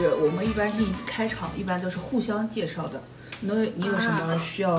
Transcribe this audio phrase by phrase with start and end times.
[0.00, 3.02] 就是我们一般性开场一般都是互相介绍的。
[3.40, 4.74] 你有你有什么需要？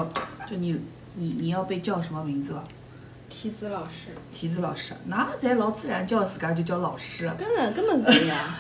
[0.50, 0.80] 就你
[1.14, 2.64] 你你要被叫什么名字吧？
[3.30, 7.36] 提子老师，提子老师，那咱老自然叫自家就叫老师了。
[7.36, 8.58] 根本根本是呀，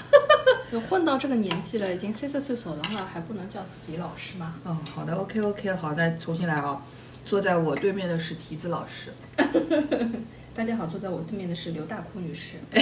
[0.71, 2.81] 就混到这个年纪了，已经三十岁走了，
[3.11, 4.53] 还不能叫自己老师吗？
[4.63, 6.79] 嗯，好的，OK OK，好，那重新来啊。
[7.25, 9.11] 坐在我对面的是提子老师。
[10.53, 12.57] 大家好，坐在我对面的是刘大哭女士。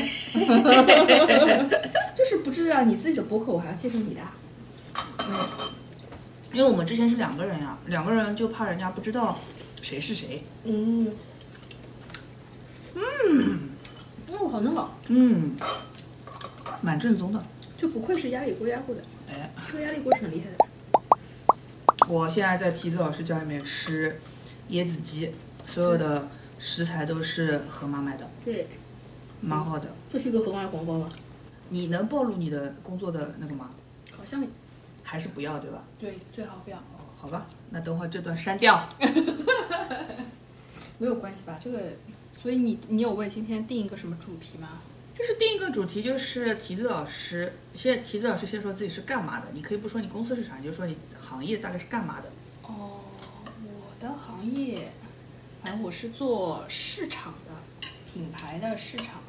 [2.15, 4.21] 就是不知道你自己的博客，我还要介绍你的。
[5.19, 5.47] 嗯
[6.51, 9.37] 因为我们之前是两个人呀，两个人就怕人家不知道
[9.83, 10.41] 谁是谁。
[10.63, 11.11] 嗯，
[12.95, 13.69] 嗯，
[14.31, 15.55] 哦，好嫩哦，嗯，
[16.81, 17.39] 蛮正宗的。
[17.77, 20.65] 就不愧是压力锅压过的，哎，这个压力锅是很厉害的。
[22.07, 24.19] 我现在在提子老师家里面吃
[24.71, 25.31] 椰子鸡，
[25.67, 26.27] 所有的
[26.59, 28.67] 食材都是盒马买的，对，
[29.41, 29.87] 蛮好的。
[30.11, 31.09] 这是一个河马的广告吗？
[31.69, 33.69] 你能暴露你的工作的那个吗？
[34.11, 34.45] 好像
[35.03, 35.83] 还是不要，对吧？
[35.99, 36.77] 对，最好不要。
[36.77, 38.87] 哦，好吧，那等会儿这段删掉。
[40.99, 41.57] 没有关系吧？
[41.63, 41.79] 这个，
[42.41, 44.81] 所以你你有为今天定一个什么主题吗？
[45.17, 52.29] 就是定一个主题，就是提子老师，先提子老师先说自己是干嘛的，你可以不说你公司是啥，你就说你行业大概是干嘛的。
[52.63, 52.99] 哦，
[53.63, 54.91] 我的行业，
[55.63, 57.53] 反正我是做市场的，
[58.11, 59.21] 品牌的市场，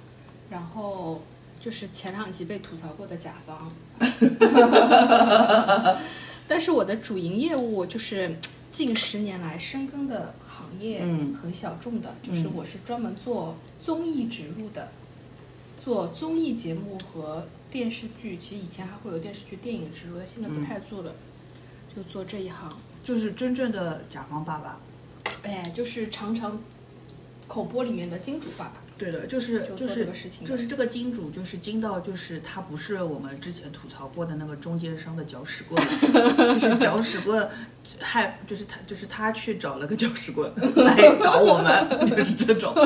[0.50, 1.22] 然后
[1.60, 3.70] 就是前两集被吐槽过的甲方，
[6.48, 8.36] 但是我的主营业务就是
[8.72, 14.90] 近十年来深耕的行业嗯很小众的，就是嗯我是专门做综艺植入的，
[15.84, 21.12] 做综艺节目和电视剧，其实以前还会有电视剧、电影植入，但现在不太做了，
[21.94, 22.72] 就做这一行。
[23.02, 24.78] 就是真正的甲方爸爸。
[25.42, 26.58] 哎，就是常常
[27.46, 35.82] 口播里面的金主爸爸，对的，就是就是这个事情就是这个金主，就是金到就是他不是我们之前吐槽过的那个中间商的搅屎棍，
[36.58, 37.48] 就是搅屎棍，
[37.98, 42.74] 害就是他就是他去找了个搅屎棍来搞我们， 就是这种。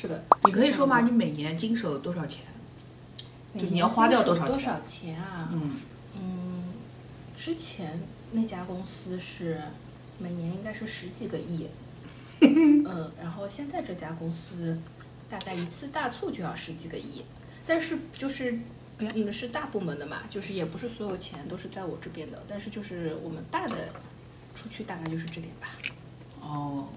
[0.00, 0.24] 是的。
[0.46, 1.02] 你可以说吗？
[1.02, 2.42] 你每年经手多少钱？
[3.58, 5.50] 就你要花掉多少多少钱啊？
[5.52, 5.72] 嗯，
[6.14, 6.64] 嗯，
[7.38, 8.00] 之前
[8.32, 9.60] 那家公司是
[10.20, 11.66] 每年应该是十几个亿，
[12.40, 14.78] 嗯，然后现在这家公司
[15.30, 17.24] 大概一次大促就要十几个亿，
[17.66, 18.58] 但是就是
[18.98, 23.88] 哎呀你们是大部门的嘛，就是也不是所有钱都是在我这边的，但是就是我们大的
[24.54, 25.68] 出去大概就是这点吧。
[26.40, 26.88] 哦，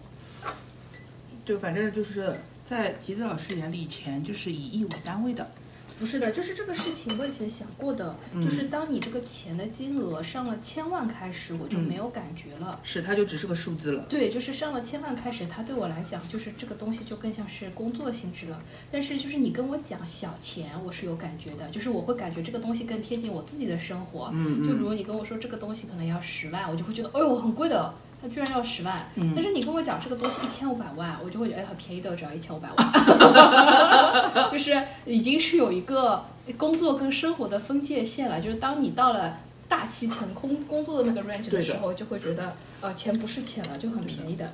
[1.46, 2.36] 就反正就是
[2.66, 5.50] 在吉子老师眼里，钱就是以亿为单位的。
[6.00, 12.80] 不是的，就是这个事情我以前想过的，嗯就是当你这个钱的金额上了千万开始，我就嗯没有感觉了。
[12.84, 14.06] 是，它就只是个数字了。
[14.10, 18.62] 对，就是上了千万开始，它对我来讲，就是这个东西就更像是工作性质了。
[18.92, 24.30] 但是就是你跟我讲小钱，我是有感觉的，就是我会感觉这个东西更贴近我自己的生活。
[24.34, 27.94] 嗯就比如你跟我说这个东西可能要十万，我就会觉得，哎呦，很贵的，
[28.24, 29.06] 它居然要十万。
[29.16, 34.48] 嗯但是你跟我讲这个东西一千五百万，我就会觉得，哎，很便宜的，只要一千五百万。
[34.50, 36.24] 就是已经是有一个
[36.58, 38.40] 工作跟生活的分界线了。
[38.40, 44.54] 就是当你到了大气层工工作的那个 range 的时候，就会觉得，呃，钱不是钱了，就很便宜的。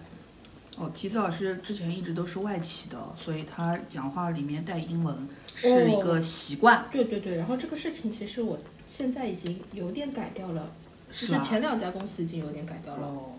[0.77, 5.13] 哦，提子老师之前一直都是外企的，所以他讲话里面带英文
[5.53, 10.71] 是哦一个习惯，对对对，然后这个事情其实我现在已经有点改掉了，
[11.11, 11.39] 就是？
[11.41, 13.31] 前两家公司已经有点改掉了，哦，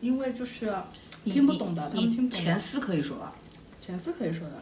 [0.00, 0.72] 因为就是
[1.24, 2.36] 你听不懂的，他们听不懂的。
[2.36, 3.34] 前司可以说吧？
[3.78, 4.54] 前四可以说的，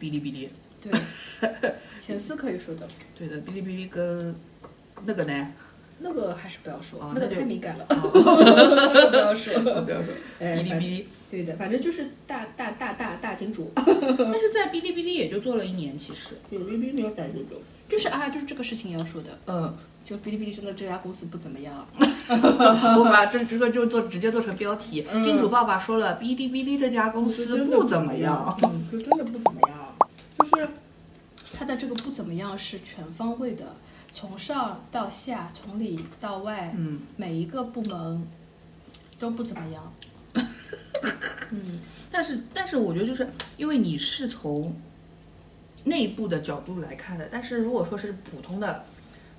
[0.00, 0.48] 哔哩哔哩，
[0.82, 0.92] 对，
[2.00, 4.34] 前四可以说的，对的，哔哩哔哩跟
[5.04, 5.52] 那个呢？
[6.00, 8.10] 那个还是不要说，哦那个太敏感了，哦
[9.10, 9.52] 不要说。
[9.62, 11.06] 不要说，哔哩哔哩。
[11.30, 16.36] 对的，反正就是大大大大大金主， 但是在哔哩哔哩也就做了一年，其实。
[16.50, 19.74] 有哔哩没有改这种，就是啊，就是这个事情要说的，嗯，
[20.04, 21.86] 就哔哩哔哩真的这家公司不怎么样，
[22.28, 25.06] 我把这这个就做直接做成标题。
[25.10, 28.56] 嗯金主爸爸说了，哔哩哔哩这家公司不怎么样。
[28.62, 29.94] 嗯，就真的不怎么样。
[30.38, 30.68] 就是
[31.54, 33.74] 它的这个不怎么样是全方位的，
[34.12, 38.22] 从上到下，从里到外，嗯，每一个部门
[39.18, 39.92] 都不怎么样。
[41.50, 41.80] 嗯，
[42.12, 43.26] 但是但是我觉得就是
[43.56, 44.74] 因为你是从
[45.88, 48.84] 内部的角度来看的，但是如果说是普通的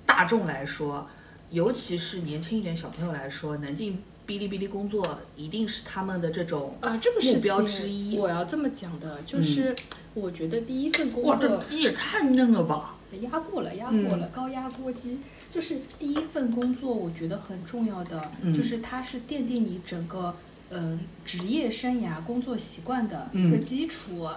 [0.04, 1.08] 大众来说，
[1.50, 5.02] 尤其是年轻一点小朋友来说，能进哔哩哔哩工作，
[5.36, 8.16] 一定是他们的这种啊，这个事目标之一。
[8.16, 9.74] 嗯我要这么讲的，就是
[10.14, 12.96] 我觉得第一份工作哇，这，鸡也太嫩了吧！
[13.22, 15.18] 压过了，压过了，高压锅鸡。
[15.52, 20.36] 就是第一份工作，我觉得很重要的，嗯就是它是奠定你整个
[20.70, 24.22] 嗯、职业生涯、工作习惯的一个嗯基础。
[24.22, 24.36] 嗯，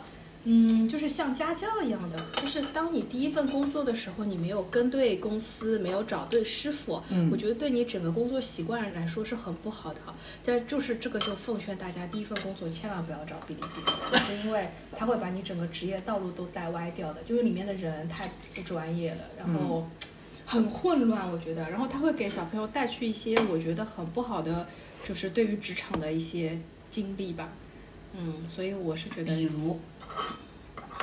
[0.90, 10.02] 就是像家教一样的，就是当你第一份工作的时候，你没有跟对公司，没有找对师傅，嗯我觉得对你整个工作习惯来说是很不好的。
[10.46, 14.68] 但就是这个就奉劝大家，第一份工作千万不要找哔哩哔哩，就是因为
[14.98, 19.88] 它会把你整个职业道路都带歪掉的，就是里面的人太不专业了，然后
[20.46, 24.68] 很混乱，我觉得，然后他会给小朋友带去一些我觉得很不好的，
[25.08, 26.60] 就是对于职场的一些
[26.90, 27.50] 经历吧。
[28.16, 29.80] 嗯，所以我是觉得比，如，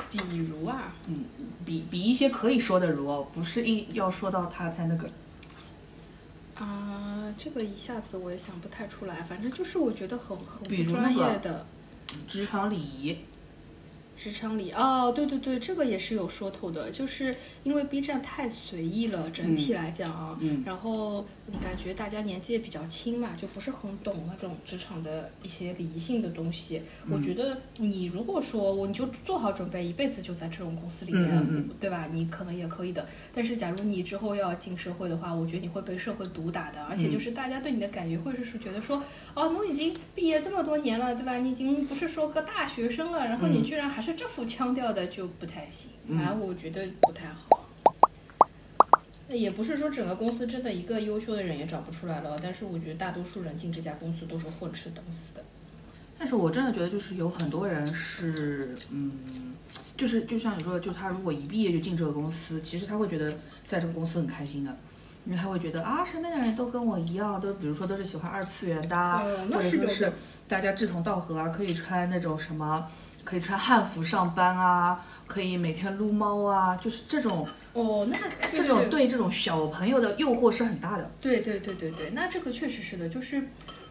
[0.09, 1.25] 比如啊，嗯，
[1.65, 5.09] 比比一些可以说的如哦，不是一要说到他太那个。
[6.55, 11.65] 啊，这个一下子我也想不太出来，反正就是我觉得很很专业的
[12.27, 13.17] 职场礼仪，
[14.21, 14.71] 职场里。
[14.71, 26.83] 哦，对对对，这个也是有说头的，就是因为 B 站太随意了，整体来讲啊，嗯然后嗯感觉大家年纪也比较轻嘛，就不是很懂那种职场的一些礼仪性的东西。
[27.09, 32.07] 我嗯觉得你如果说我你就做好准备，一辈子就在这种公司里面，嗯嗯对吧？
[32.11, 33.07] 你可能也可以的。
[33.33, 39.01] 但是假如你之后要进社会的话，我觉得你会被社会毒打的，而且嗯就是大家对你的感觉会是觉得说，
[39.33, 41.37] 哦，你已经毕业这么多年了，对吧？
[41.37, 45.91] 你已经不是说个大学生了，然后你嗯居然还是这副腔调的，就不太行。
[46.07, 47.67] 嗯反正我觉得不太好。
[49.29, 55.43] 也不是说整个公司真的一个优秀的人也找不出来了，但是我觉得大多数人进这家公司都是混吃等死的。
[56.17, 59.53] 但是我真的觉得就是有很多人是，嗯，
[59.95, 63.31] 就是就像你说的，就他如果一毕业就进这个公司，其实他会觉得
[63.65, 64.77] 在这个公司很开心的。
[65.23, 69.19] 因为他会觉得啊，身边的人都跟我一样，都比如说都是喜欢二次元的
[69.51, 70.11] 或者说是
[70.47, 72.83] 大家志同道合啊，可以穿那种什么，
[73.23, 78.17] 可以穿汉服上班啊，可以每天撸猫啊，就是这种哦，那
[78.51, 81.09] 这种对这种小朋友的诱惑是很大的。
[81.21, 83.41] 对对对对对，那这个确实是的，就是，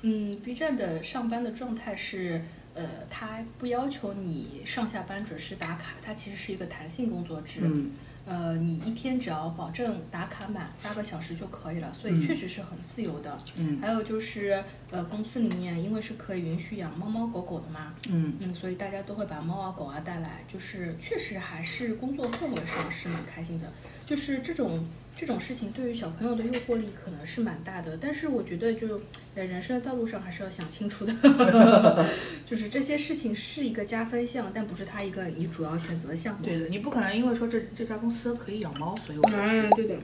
[0.02, 2.42] 嗯，B 站的上班的状态是，
[2.74, 7.60] 呃，它不要求你上下班准时打卡，它其实是一个弹性工作制。
[7.62, 7.90] 嗯
[8.26, 13.38] 呃，你一天只要保证打卡满八个小时就可以了，所以嗯确实是很自由的。
[13.56, 23.66] 嗯还有就是，呃，公司里面因为是可以允许养猫猫狗狗的嘛，嗯嗯，所以大家都会把猫啊狗啊带来，就是确实还是工作氛围上是蛮开心的。
[24.06, 24.84] 就是这种
[25.20, 28.98] 这种事情对于小朋友的诱惑力可能是蛮大的，但是我觉得就
[29.36, 31.12] 在人生的道路上还是要想清楚的，
[32.46, 36.46] 就是这些事情是一个加分项，但不是它一个你主要选择项目。
[36.46, 39.42] 对的，你不可能因为说这这家公司可以养猫，所以我就去。
[39.42, 39.96] 嗯，对的，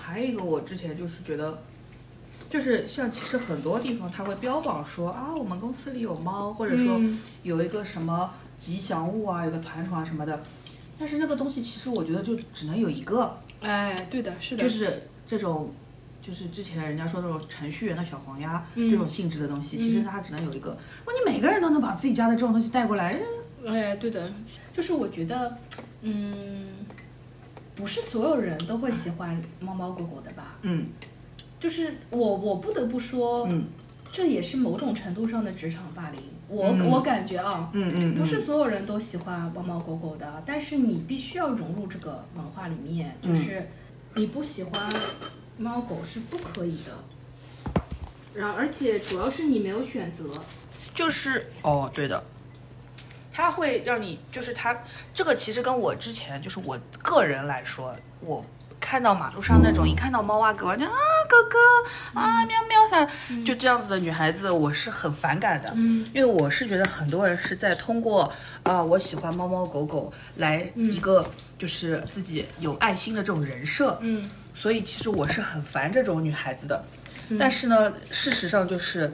[0.00, 1.62] 还有一个，我之前就是觉得，
[2.50, 10.42] 就是像其实很多地方他会标榜说啊，我们公司里有猫，或者说嗯有一个什么吉祥物啊，有个团宠啊什么的。
[10.98, 15.72] 但是那个东西其实我觉得就只能有一个，哎，对的，是的，就是这种，
[16.20, 20.70] 就是之前人家说那种程序员的小黄鸭、嗯这种性质的东西，嗯其实它只能有一个。
[20.70, 23.18] 如果你每个人都能把自己家的这种东西带过来，
[23.66, 24.32] 哎，对的，
[24.74, 25.56] 就是我觉得，
[26.02, 26.66] 嗯，
[27.74, 30.56] 不是所有人都会喜欢猫猫狗狗的吧？
[30.62, 30.86] 嗯
[31.60, 33.66] 就是我，我不得不说，嗯
[34.12, 36.20] 这也是某种程度上的职场霸凌。
[36.48, 36.90] 我、嗯。
[36.90, 43.68] 我感觉啊，嗯嗯，不是所有人都喜欢猫猫狗狗的，但是你必须要融入这个文化里面，嗯就是
[44.14, 44.88] 你不喜欢
[45.56, 46.92] 猫狗是不可以的。
[48.34, 50.24] 然后，而且主要是你没有选择，
[50.94, 52.22] 就是哦，对的，
[53.30, 54.78] 它会让你就是它
[55.14, 58.44] 这个其实跟我之前就是我个人来说，我
[58.82, 60.92] 看到马路上那种一看到猫啊狗啊就啊
[61.28, 63.08] 哥哥啊喵喵啥，
[63.44, 65.72] 就这样子的女孩子，我是很反感的。
[65.76, 66.04] 嗯。
[66.12, 68.30] 因为我是觉得很多人是在通过
[68.64, 74.28] 啊、我喜欢猫猫狗狗来一个就是自己有爱心的这种人设，嗯。
[74.54, 76.84] 所以其实我是很烦这种女孩子的。
[77.38, 79.10] 但是呢，事实上就是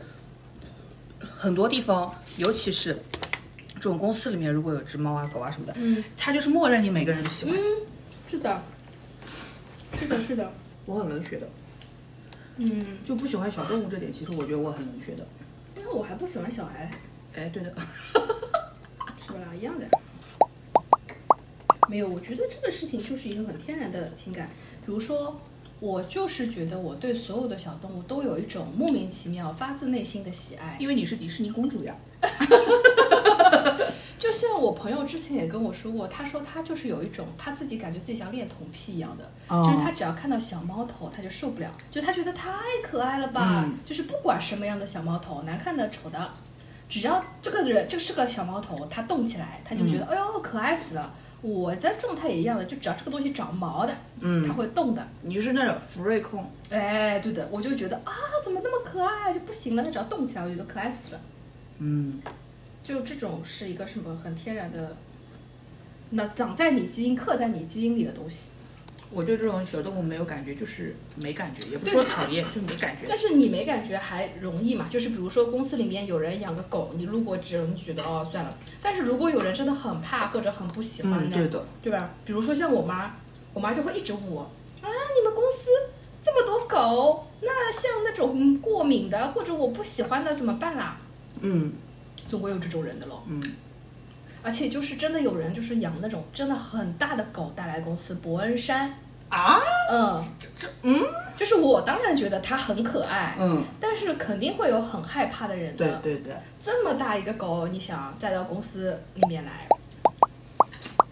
[1.20, 3.00] 很多地方，尤其是
[3.75, 7.54] 这种公司里面，如果有只猫啊、狗啊什么的，嗯，它就是默认你每个人都喜欢。
[8.28, 8.60] 是的，
[9.95, 10.52] 是的，是的，
[10.87, 11.49] 我很冷血的，
[12.57, 15.26] 嗯，就不喜欢小动物这点，其实我觉得我很冷血的。
[15.76, 16.90] 因为我还不喜欢小孩，
[17.35, 17.73] 哎，对的，
[19.25, 19.54] 是吧？
[19.57, 19.87] 一样的。
[21.88, 24.49] 没有，我觉得这个事情就是一个很天然的情感。
[24.85, 25.40] 比如说，
[25.80, 30.76] 我就是觉得我对所有的小动物都有一种莫名其妙、发自内心的喜爱。
[30.80, 31.97] 因为你是迪士尼公主呀。
[34.18, 42.50] 就像我朋友之前也跟我说过，他说他就是有一种他自己感觉自己像恋童癖一样的，哦就是他只要看到小猫头他就受不了，就他觉得太
[42.82, 46.30] 可爱了吧，嗯就是不管什么样的小猫头，难看的、丑的，
[46.88, 51.14] 只要这个人这是个小猫头，他动起来，他就觉得、哎呦可爱死了。
[51.40, 55.06] 我的状态也一样的，就只要这个东西长毛的，嗯它嗯，会动的。
[55.22, 58.12] 你是那种福瑞控，哎，对的，我就觉得啊，
[58.44, 59.84] 怎么那么可爱，就不行了。
[59.84, 61.20] 它只要动起来，我觉得可爱死了。
[61.78, 62.20] 嗯，
[62.88, 64.97] 就这种是一个什么很天然的，
[66.09, 68.52] 那长在你基因、刻在你基因里的东西。
[69.11, 73.07] 我对这种小动物没有感觉，就是没感觉，也不是说讨厌，就没感觉。
[73.07, 74.87] 但是你没感觉还容易嘛？
[74.88, 78.57] 就是比如说公司里面有人养个狗，你路过只能觉得哦算了。
[78.83, 82.11] 但是如果有人真的很怕或者很不喜欢嗯，的，对的，对吧？
[82.25, 83.16] 比如说像我妈，
[83.52, 85.68] 我妈就会一直问我啊，你们公司
[86.23, 90.99] 这么多狗，那像那种过敏的或者我不喜欢的怎么办啊？
[91.40, 91.73] 嗯
[92.28, 93.23] 总归有这种人的喽。
[93.26, 93.42] 嗯，
[94.42, 98.92] 而且就是真的有人就是养那种真的很大的狗带来公司，伯恩山，
[99.28, 101.02] 啊，嗯，这这嗯
[101.37, 105.99] 就是我当然觉得它很可爱，嗯，但是肯定会有很害怕的人的。
[106.00, 109.68] 对对对，这么大一个狗，你想带到公司里面来，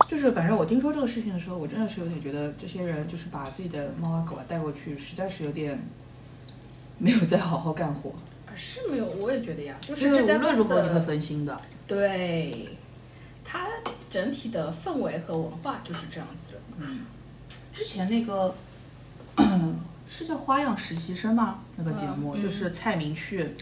[0.09, 5.79] 就是反正我听说这个事情的时候，我真的是有点觉得这些人就是把自己的猫啊狗啊带过去，实在是有点
[6.99, 8.13] 没有在好好干活。
[8.57, 11.61] 是没有，我也觉得呀，就是无论如何你会分心的。
[11.87, 12.69] 对，
[13.45, 13.67] 它
[14.11, 17.01] 整体的氛围和文化就是这样子嗯。
[17.73, 18.55] 之前那个
[20.09, 21.59] 是叫《花样实习生》吗？
[21.77, 23.55] 那个节目、嗯就是蔡明去，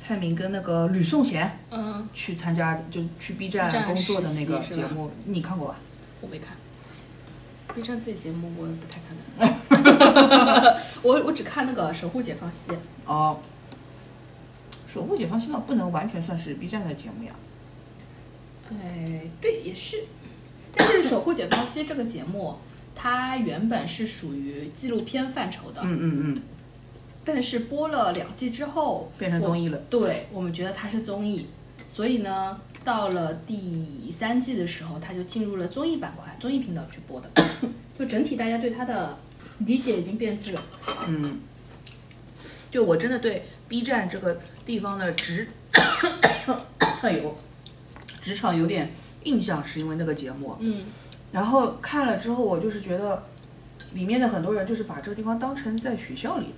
[0.00, 5.76] 蔡明跟那个吕颂贤嗯，去参加，就去 B 站工作的那个节目，你看过吧？
[6.20, 6.56] 我没看。
[7.74, 9.16] B 站自己节目我不太看
[9.82, 12.72] 的， 我我只看那个《守护解放西》。
[13.06, 13.40] 哦，
[14.92, 17.32] 守护解放西嘛，不能完全算是 B 站的节目呀。
[18.70, 20.04] 哎，对，也是。
[20.74, 22.54] 但是《守护解放西》这个节目，
[22.94, 26.42] 它原本是属于纪录片范畴的，嗯嗯嗯，
[27.24, 29.78] 但是播了两季之后，变成综艺了。
[29.88, 31.46] 对我们觉得它是综艺，
[31.76, 37.30] 所以呢，到了第三季的时候，它就进入了综艺板块，综艺频道去播的。
[37.98, 39.18] 就整体大家对它的
[39.58, 40.62] 理解已经变质了。
[41.08, 41.40] 嗯，
[42.70, 45.48] 就我真的对 B 站这个地方的职，
[47.00, 47.34] 哎呦，
[48.20, 48.92] 职场有点
[49.24, 50.54] 印象，是因为那个节目。
[50.60, 50.82] 嗯，
[51.32, 53.22] 然后看了之后，我就是觉得
[53.94, 56.48] 里面的很多人就是把这个地方当成在学校里。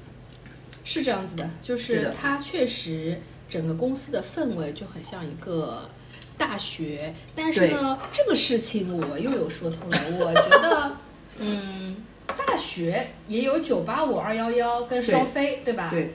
[0.83, 5.89] 是这样子的，就是它确实整个公司的氛围就很像一个
[6.37, 9.99] 大学，但是呢，这个事情我又有说头了。
[10.19, 10.97] 我觉得，
[11.39, 15.89] 嗯，大学也有九八五、二幺幺跟双非，对吧？
[15.91, 16.13] 对，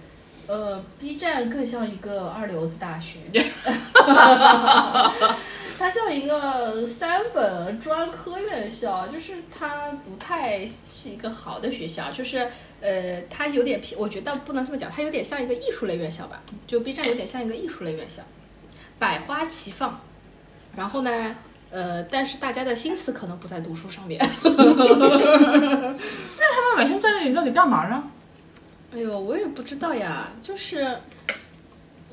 [0.50, 3.20] 呃，B 站更像一个二流子大学，
[5.78, 12.50] 它像一个三本专科院校，就是它不太是一个好的学校，就是
[12.82, 18.24] 呃，它有点偏，我觉得不能这么讲，它有点像一个艺术类院校吧，就 B 站有点像一个艺术类院校，
[18.98, 20.02] 百花齐放，
[20.76, 21.36] 然后呢。
[21.72, 24.20] 呃，但是大家的心思可能不在读书上面。
[24.44, 24.58] 那他
[26.66, 28.04] 们每天在那里到底干嘛呢？
[28.92, 30.98] 哎呦，我也不知道呀，就是，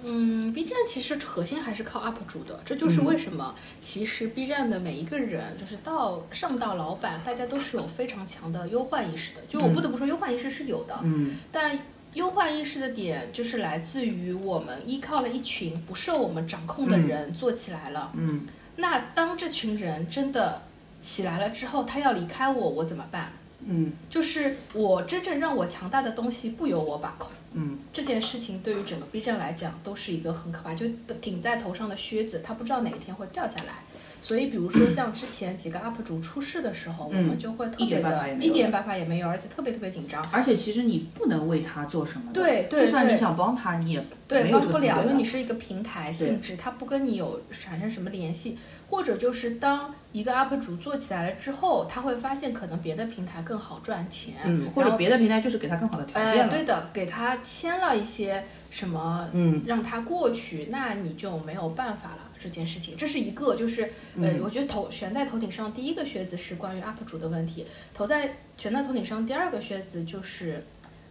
[0.03, 9.41] 嗯，B 站其实核心还是靠 UP 主的，这就是为什么其实 B 站的每一个人，就是到上到老板，大家都是有非常强的忧患意识的。
[9.49, 11.79] 就我不得不说，忧患意识是有的，嗯但
[12.13, 18.13] 忧患意识的点就是来自于我们依靠了一群不受我们掌控的人做起来了。
[18.15, 20.63] 嗯那当这群人真的
[21.01, 23.33] 起来了之后，他要离开我，我怎么办？
[23.69, 27.31] 嗯就是我真正让我强大的东西不由我把控。
[27.59, 30.87] 嗯这件事情对于整个 B 站来讲都是一个很可怕，就
[31.21, 33.75] 顶在头上的靴子，它不知道哪一天会掉下来。
[34.21, 40.23] 所以，比如说 像之前几个 UP 主出事的时候，嗯我们就会特别的一点办法也没有，而且特别特别紧张。
[40.33, 42.33] 而且其实你不能为他做什么。
[42.35, 48.59] 对对对就算你想帮他，你也对，帮不了，因为你是一个平台性质，他不跟你有产生什么联系，
[48.91, 56.51] 或者就是当一个 UP 主做起来了之后，他会发现可能别的平台更好赚钱，嗯，或者别的平台就是给他更好的条件哎，了。
[56.51, 62.19] 对的，给他签了一些什么，嗯让他过去，那你就没有办法了。
[62.39, 63.83] 这件事情，这是一个，就是
[64.21, 70.65] 呃，嗯我觉得头悬在头顶上第一个靴子是关于 UP 主的问题，头在悬在头顶上第二个靴子就是，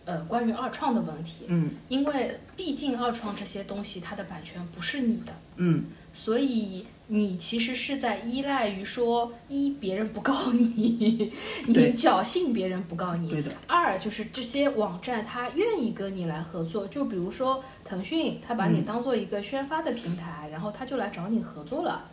[0.05, 11.31] 呃，关于二创的问题，嗯因为毕竟二创这些东西它的版权不是你的，嗯所以你其实是在依赖于说一别人不告你，
[11.67, 13.51] 你侥幸别人不告你，对的。
[13.67, 22.05] 二就是这些网站他愿意跟你来合作，就比如说腾讯，他把你嗯当做一个宣发的平台，然后他就来找你合作了。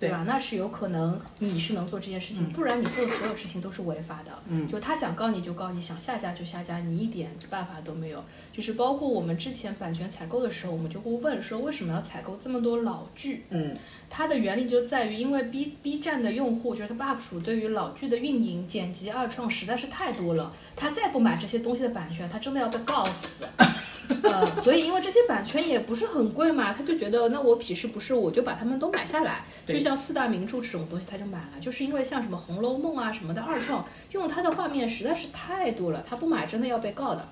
[0.00, 0.24] 对吧？
[0.26, 4.32] 那是有可能你是能做这件事情，不然你做的所有事情都是违法的。
[4.48, 8.22] 嗯就他想告你就告你，想下架就下架，你一点办法都没有。
[8.52, 13.44] 就是包括我们之前版权采购的时候，我们就会问说，为什么要采购这么多老剧？
[13.50, 13.76] 嗯
[14.10, 23.46] 它的原理就在于，因为 B B 站的用户就是他 UP 主对于老剧的运营、剪辑、二创实在是太多了，他再不买这些东西的版权，他真的要被告死。
[24.22, 37.28] 呃，所以因为这些版权也不是很贵嘛，他就觉得那我匹是不是我就把它们都买下来，就像四大名著这种东西他就买了，就是因为像什么《红楼梦》啊什么的二创，用它的画面实在是太多了，他不买真的要被告的。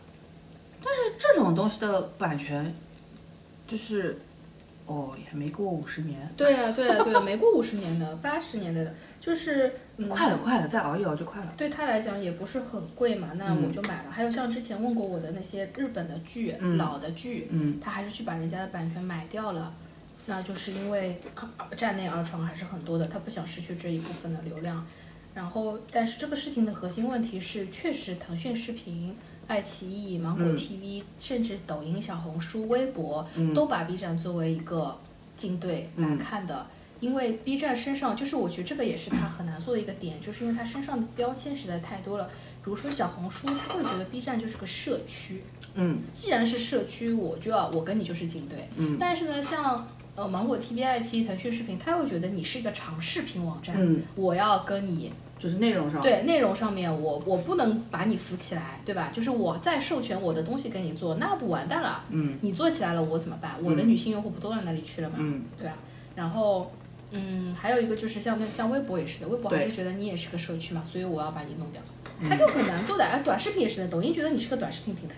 [0.85, 2.75] 但是这种东西的版权，
[3.66, 4.18] 就是
[4.87, 11.52] 哦，也没过五十年，对啊，对啊，对啊，没过五十年的，八十年代的，就是嗯，快了快了，再熬一熬就快了。
[11.57, 14.11] 对他来讲也不是很贵嘛，那我就买了。
[14.11, 19.75] 还有像之前问过我的那些日本的剧、嗯老的剧，嗯他还是去把人家的版权买掉了，
[20.26, 24.87] 那就是因为啊站内二创还是很多的，他不想失去这一部分的流量。
[25.35, 29.14] 然后，但是这个事情的核心问题是，确实腾讯视频、
[29.47, 34.97] 爱奇艺、芒果嗯 TV，、甚至抖音、小红书、微博，嗯都把 B 站作为一个
[35.37, 36.67] 竞对来嗯看的。
[36.99, 42.26] 因为 B 站身上，就是我觉得这个也是它很难做的一个点，就是因为它身上的标签实在太多了。
[42.65, 45.43] 比如说小红书，他会觉得 B 站就是个社区，
[45.75, 48.67] 嗯既然是社区，我就要我跟你就是竞对。
[48.76, 49.76] 嗯但是呢，像
[50.16, 56.00] 呃芒果 TV、爱奇艺、腾讯视频，他会觉得你是一个长视频网站，嗯，我要跟你就是内容上。
[56.02, 59.12] 对内容上面我我不能把你扶起来，对吧？
[59.14, 62.02] 就是我再授权我的东西给你做，那不完蛋了。
[62.11, 63.52] 嗯你做起来了，我怎么办？
[63.62, 65.16] 我的女性用户不都到那里去了吗？
[65.20, 65.75] 嗯对啊，
[66.16, 66.70] 然后。
[67.12, 71.80] 嗯，还有一个就是像那像微博也是的，微博还是觉得你也是个社区嘛，所以我要把你弄掉，
[72.20, 73.06] 嗯它就很难做的。
[73.06, 75.14] 而短视频也是的，抖音觉得你是个短视频平台，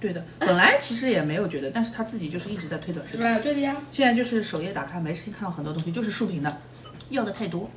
[0.00, 3.20] 对的，本来其实也没有觉得，但是他自己就是一直在推短视频。
[3.20, 3.38] 是吧？
[3.40, 6.60] 对的呀，现在就是首页打开，没事情看到很多东西就是竖屏的，
[7.10, 7.68] 要的太多。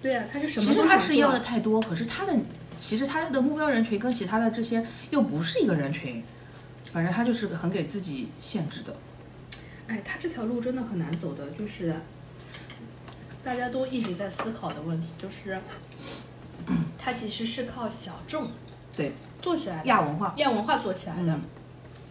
[0.00, 2.34] 对呀，他是什么其实他是要的太多，可是他的
[2.78, 6.22] 其实他的目标人群跟其他的这些又不是一个人群，
[6.92, 8.94] 反正他就是很给自己限制的。
[9.88, 11.92] 哎，他这条路真的很难走的，就是
[13.42, 15.58] 大家都一直在思考的问题，就是
[16.96, 18.48] 他其实是靠小众
[18.96, 21.40] 对，做起来的，亚文化，亚文化做起来的，嗯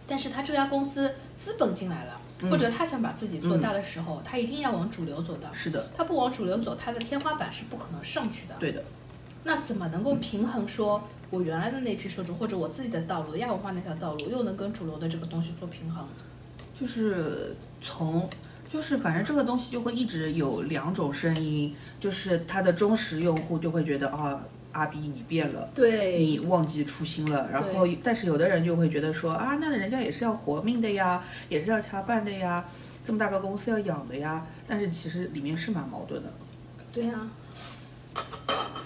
[0.06, 5.48] 但是他这家公司资本进来了，嗯或者他想把自己做大的时候，他一定要往主流走的。
[5.54, 8.56] 是的，他不往主流走，他的天花板是不可能上去的。
[8.58, 8.82] 对的，
[9.44, 16.06] 那怎么能够平衡说，我原来的那批受众，或者我自己的道路，亚文化那条道路，又能跟主流的这个东西做平衡？
[16.78, 18.28] 就是从。
[18.72, 27.50] 就是反正这个东西就会一直有两种声音，就是他的忠实用户就会觉得啊，阿 B 你变了，对你忘记初心了。
[27.50, 32.64] 然后，但是有的人就会觉得说啊，那人家也是要活命的呀，也是要恰饭的呀，
[33.04, 34.46] 这么大个公司要养的呀。
[34.66, 36.32] 但是其实里面是蛮矛盾的。
[36.92, 37.28] 对呀、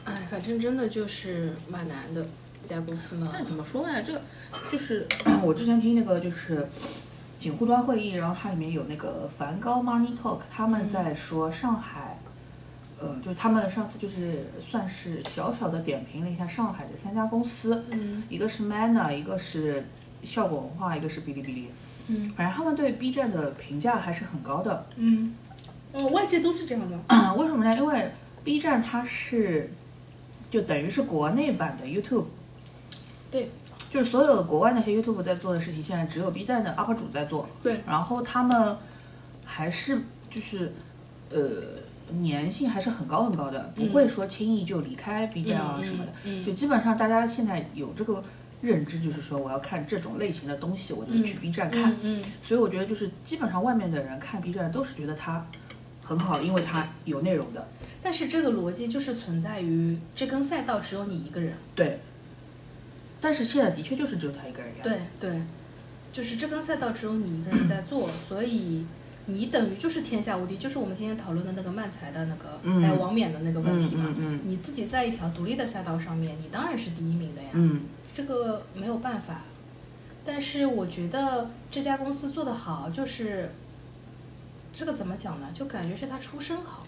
[0.05, 2.27] 哎，反正真的就是蛮难的，
[2.63, 3.31] 这家公司嘛。
[3.33, 4.03] 但怎么说呢？
[4.03, 4.21] 这个
[4.71, 5.07] 就是
[5.43, 6.67] 我之前听那个就是
[7.39, 12.19] 锦湖端会议，然后它里面有那个梵高 Money Talk，他们在说上海，
[13.01, 19.85] 呃，就是他们上次就是算是小小的点评了一下上海的三家公司，嗯一个是 Mana，一个是
[20.25, 21.69] 效果文化，一个是哔哩哔哩。
[22.07, 24.87] 嗯反正他们对 B 站的评价还是很高的。
[24.97, 25.35] 嗯，
[25.93, 26.97] 哦，外界都是这样的。
[27.37, 27.77] 为什么呢？
[27.77, 28.11] 因为
[28.45, 29.71] B 站它是
[30.51, 32.27] 就等于是国内版的 YouTube。
[33.31, 33.51] 对。
[33.91, 37.49] 就是所有国外那些 YouTube 在做的事情，现在只有 B 站的 UP 主在做。
[37.63, 37.81] 对。
[37.87, 38.77] 然后他们
[39.45, 40.73] 还是就是
[41.31, 41.39] 呃
[42.23, 46.45] 粘性还是很高很高的，不会说轻易就离开 B 站啊什么的。
[46.45, 48.23] 就基本上大家现在有这个
[48.61, 51.93] 认知，就是说我要看这种类型的东西，我就去 B 站看。
[52.03, 55.47] 嗯嗯所以我觉得就是基本上外面的人看 B 站都是觉得它
[56.03, 57.67] 很好，因为它有内容的。
[58.03, 61.55] 但是这个逻辑就是存在于这根赛道只有你一个人。
[61.75, 61.99] 对。
[63.21, 64.81] 但是现在的确就是只有他一个人呀。
[64.83, 65.41] 对对，
[66.13, 68.85] 就是这根赛道只有你一个人在做，所以
[69.27, 74.15] 你等于就是天下无敌，就是我们今天讨论的那个漫才的那个，嗯还有王冕的那个问题嘛。
[74.19, 77.49] 嗯嗯你自己在一条独立的赛道上面，你当然是第一名的呀。
[77.55, 77.83] 嗯
[78.15, 79.43] 这个没有办法。
[80.27, 83.51] 但是我觉得这家公司做得好，就是
[84.75, 85.49] 这个怎么讲呢？
[85.53, 86.83] 就感觉是他出身好，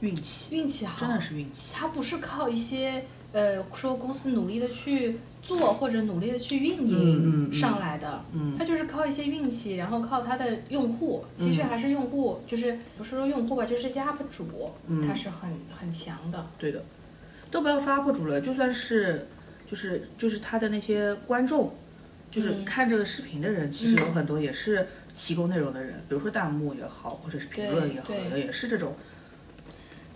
[0.00, 1.72] 运气运气好，真的是运气。
[1.74, 8.56] 他不是靠一些呃说公司努力的去做或者努力的去运营嗯上来的，嗯。
[8.58, 15.06] 他就是靠一些运气，然后靠他的用户，其实还是用户，就是不是说用户吧，就是这些 UP 主，嗯。
[15.06, 16.46] 他是很很强的。
[16.58, 16.82] 对的，
[17.50, 19.28] 都不要说 UP 主了，就算是
[19.70, 21.74] 就是就是他的那些观众，
[22.30, 22.64] 就是嗯。
[22.64, 28.94] 看这个视频的人，其实有很多也是提供内容的人，比如说弹幕也好，或者是评论也好，也是这种。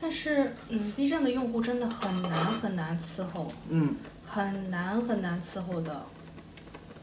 [0.01, 3.97] 但是，嗯，B 站的用户真的很难很难伺候，嗯，
[4.29, 6.03] 很难很难伺候的。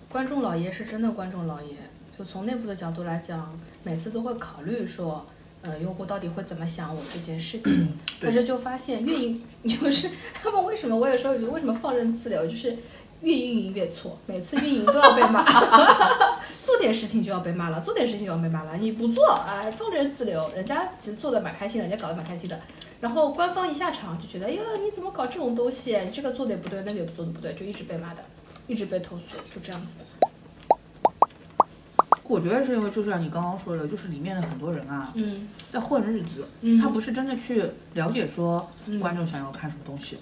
[0.09, 1.75] 观众老爷是真的观众老爷，
[2.17, 5.25] 就从内部的角度来讲，每次都会考虑说，
[5.63, 7.97] 呃，用户到底会怎么想我这件事情。
[8.21, 12.77] 但是就发现运营就是他们为什么我有时候就为什么放任自流，就是
[13.21, 15.43] 越运营越错，每次运营都要被骂，
[16.63, 18.77] 做点事情就要被骂了，做点事情就要被骂了。
[18.77, 22.57] 你不做，哎，放任自流，人家其实做的蛮开心的，人家搞得蛮开心的。
[23.01, 25.97] 然后官方一下场就觉得，哎呀，你怎么搞这种东西？
[25.99, 28.23] 你这个做的也不对，那个也做的不对，就一直被骂的，
[28.67, 30.05] 一直被投诉，就这样子的。
[32.27, 40.17] 我觉得是因为就像你刚刚说的，就是里面的很多人啊，嗯在混日子，嗯他不是真的去了解说嗯观众想要看什么东西，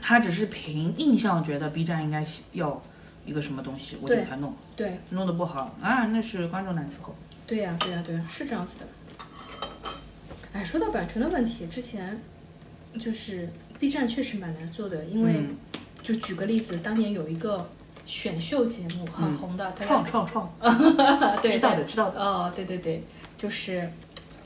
[0.00, 2.82] 他只是凭印象觉得 B 站应该要
[3.24, 7.14] 一个什么东西，我就给他弄，对弄得不好啊，那是观众难伺候。
[7.46, 8.86] 对呀、对呀、对呀、是这样子的。
[10.52, 12.20] 哎，说到版权的问题，之前
[12.98, 15.56] 就是 B 站确实蛮难做的，因为、嗯。
[16.00, 17.68] 就举个例子，当年有一个
[18.06, 19.36] 选秀节目很嗯。
[19.36, 20.50] 红的，它创创创，
[21.42, 23.02] 对知道的知道的，哦，对对对，
[23.36, 23.90] 就是，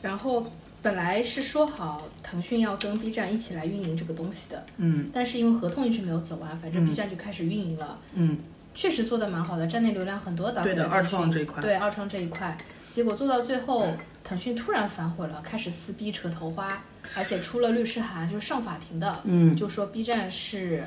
[0.01, 0.45] 然后
[0.81, 5.11] 本来是说好腾讯要跟 B 站一起来运营这个东西的，嗯。
[5.12, 6.87] 但是因为合同一直没有走完，反正嗯。
[6.88, 8.38] B 站就开始运营了，嗯，
[8.75, 10.62] 确实做的蛮好的，站内流量很多的。
[10.65, 11.62] 对的二创这一块。
[11.62, 12.57] 对二创这一块，
[12.92, 13.88] 结果做到最后，
[14.22, 16.68] 腾讯突然反悔了，开始撕逼扯头花，
[17.16, 20.85] 而且出了律师函，就是上法庭的，嗯就说 B 站是。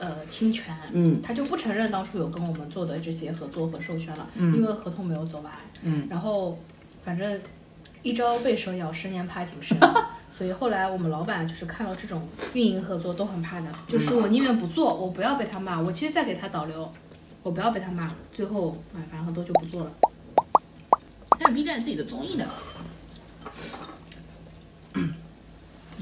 [0.00, 5.52] 呃，侵权，嗯他就不承认当初有跟我们做的这些合作和授权了，嗯因为合同没有走完。
[5.82, 6.58] 嗯然后，
[7.04, 7.40] 反正
[8.02, 9.78] 一朝被蛇咬，十年怕井绳。
[10.32, 16.92] 所以后来我们老板就是看到这种运营合作都很怕的，就是我宁愿不做，我不要被他骂，我其实在给他导流，
[17.44, 18.12] 我不要被他骂。
[18.32, 19.92] 最后，哎，反正很多就不做了。
[21.38, 22.44] 还有 B 站自己的综艺呢，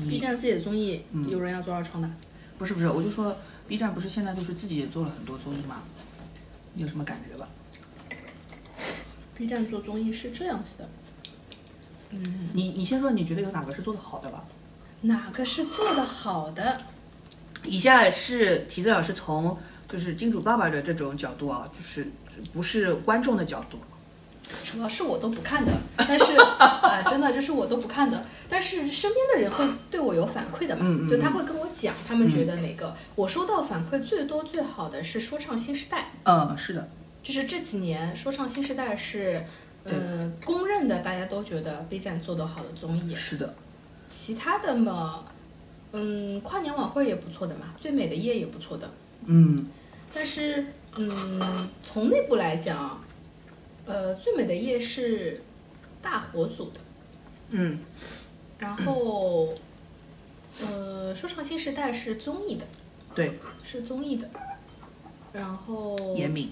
[0.08, 2.10] B 站自己的综艺嗯有人要做二创的，
[2.58, 5.82] 不是不是，我就说 B 站不是现在就是自己也做了很多综艺吗，
[6.74, 7.48] 你有什么感觉吧
[9.36, 10.88] ？B 站做综艺是这样子的，
[12.10, 14.44] 嗯，你你先说，你觉得有哪个是做的好的吧？
[15.02, 16.80] 哪个是做的好的？
[17.64, 22.06] 以下是提子老师从就是金主爸爸的这种角度啊，就是
[22.52, 23.78] 不是观众的角度，
[24.64, 28.24] 主要是我都不看的，但是啊、真的就是我都不看的。
[28.48, 32.94] 但是身边的人会对我有反馈的嘛，嗯嗯就他会跟我讲，他们觉得哪个。
[33.14, 36.88] 我收到反馈最多最好的是说唱新时代，嗯，是的，
[37.22, 39.42] 就是这几年说唱新时代是，
[39.84, 43.14] 呃，公认的，大家都觉得 B 站做得好的综艺。
[43.14, 43.54] 是的，
[44.08, 45.24] 其他的嘛，
[45.92, 48.88] 嗯，跨年晚会也不错的嘛，最美的夜也不错的。
[49.26, 49.66] 嗯
[50.12, 50.64] 但是，
[50.96, 53.00] 嗯，从内部来讲，
[53.86, 55.42] 呃，最美的夜是
[56.00, 56.80] 大火组的，
[57.50, 57.78] 嗯。
[58.56, 59.52] 然后，
[60.62, 62.64] 呃，说唱新时代是综艺的，
[63.14, 64.30] 对，是综艺的，
[65.32, 66.50] 然后严敏，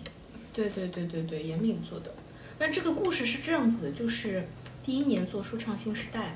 [0.52, 2.12] 对对对对对，严敏做的。
[2.58, 4.46] 那这个故事是这样子的，就是
[4.84, 6.34] 第一年做说唱新时代，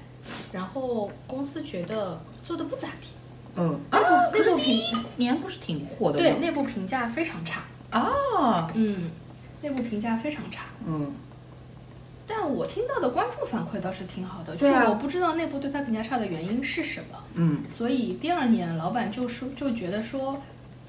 [0.52, 3.10] 然后公司觉得做的不咋地，
[3.56, 6.24] 嗯，内部可是内部评年不是挺火的吗？
[6.24, 9.10] 对内部评价非常差，啊，嗯，
[9.62, 10.64] 内部评价非常差。
[10.86, 11.12] 嗯
[12.28, 20.42] 但我听到的观众反馈倒是挺好的，就是我不知道内部对他评价差的原因是什么，嗯所以第二年老板就说就觉得说，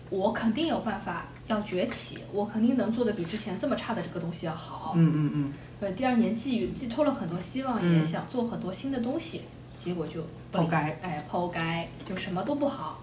[0.10, 4.94] 我肯定有办法要崛起，我肯定能做的比之前这么差的这个东西要好。
[4.96, 9.42] 嗯嗯嗯，呃，第二年寄予寄托了很多希望，嗯也想做很多新的东西，
[9.78, 13.00] 结果就抛该哎，抛该就什么都不好。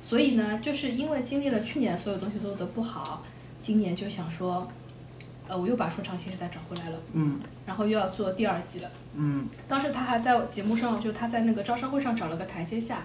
[0.00, 3.24] 所以呢，就是因为经历了去年所有东西做的不好，
[3.60, 4.68] 今年就想说，
[5.48, 8.90] 呃，我又把说唱新时代找回来了，嗯然后又要做第二季了。
[9.14, 13.02] 嗯当时他还在节目上，就他在那个招商会上找了个台阶下。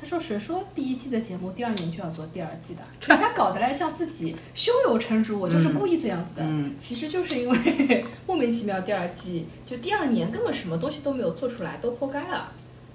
[0.00, 2.82] 他说：“谁说第一季的节目第二年就要做第二季的？
[3.08, 6.42] 把他搞得来像自己胸有成竹，我就是故意这样子的。
[6.44, 12.52] 嗯其实就是因为 莫名其妙第二季就第二年根本什么东西都没有做出来，都破该了，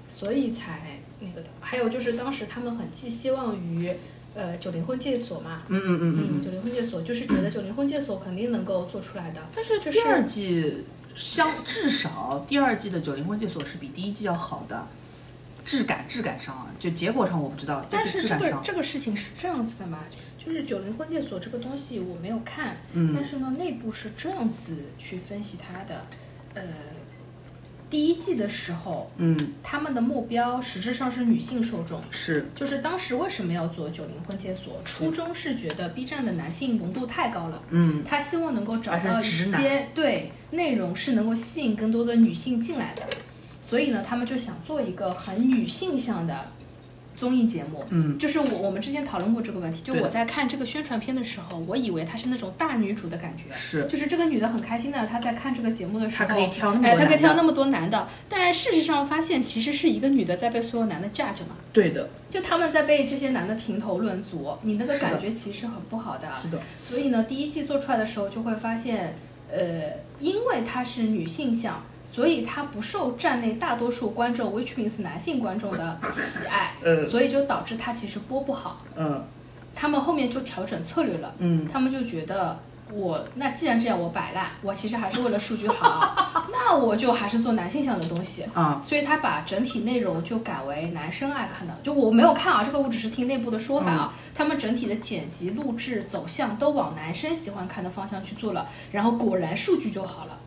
[0.07, 1.47] 所以才那个的。
[1.61, 3.91] 还有就是当时他们很寄希望于
[4.39, 9.41] 呃九零婚介所嘛，嗯嗯嗯嗯，九零婚介所就是觉得九零婚介所肯定能够做出来的。
[9.53, 14.87] 但是就是第二季相至少第二季的九零婚介所是比第一季要好的，
[15.65, 19.99] 质感质感上啊，就结果上我不知道，但是这个这个事情是这样子的嘛，
[20.37, 23.11] 就是九零婚介所这个东西我没有看，嗯。
[23.13, 26.05] 但是呢内部是这样子去分析它的，
[26.53, 26.63] 呃，
[27.89, 29.37] 第一季的时候，嗯。
[29.63, 32.01] 他们的目标实质上是女性受众。
[32.11, 32.47] 是。
[32.55, 34.81] 就是当时为什么要做九零婚介所？
[34.85, 38.03] 初衷是觉得 B 站的男性浓度太高了，嗯。
[38.03, 43.03] 他希望能够找到一些对内容是能够吸引更多的女性进来的，
[43.61, 46.45] 所以呢，他们就想做一个很女性向的
[47.19, 47.83] 综艺节目。
[47.89, 53.85] 嗯，就是我我们之前讨论过这个问题，就我在看这个宣传片的时候，我以为她是那种大女主的感觉，是。
[53.87, 66.27] 就是这个女的很开心的，她在看这个节目的时候，她可以挑那么哎，她可以挑那么多男的，但事实上发现其实是一个女的在被所有男的架着嘛，对的，就他们在被这些男的评头论足，你那个感觉其实很不好的。
[66.41, 69.15] 是的，所以呢，第一季做出来的时候就会发现，
[69.51, 71.83] 呃，因为她是女性向，
[72.19, 78.81] 所以它不受站内大多数观众，which means 男性观众的喜爱， 嗯所以就导致它其实播不好。
[78.97, 79.23] 嗯
[79.73, 82.59] 他们后面就调整策略了，嗯，他们就觉得
[82.91, 88.43] 我那既然这样，我摆烂，我其实还是为了数据好， 那我就还是做男性向的东西。
[88.53, 94.13] 啊，所以他把整体内容就改为男生爱看的，就我没有看啊，这个我只是听内部的说法啊。
[94.35, 100.37] 他们整体的剪辑、录制走向都往男生喜欢看的方向去做了，然后果然数据就好了。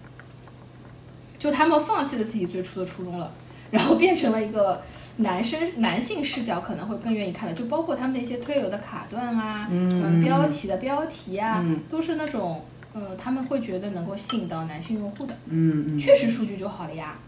[1.43, 3.29] 就他们放弃了自己最初的初衷了，
[3.73, 4.81] 然后变成了一个
[5.17, 15.35] 男生男性视角可能会更愿意看的，就包括他们的一些推流的卡段啊，嗯标题的标题啊，嗯都是那种呃他们会觉得能够吸引到男性用户的。
[15.47, 17.19] 嗯嗯，确实数据就好了呀。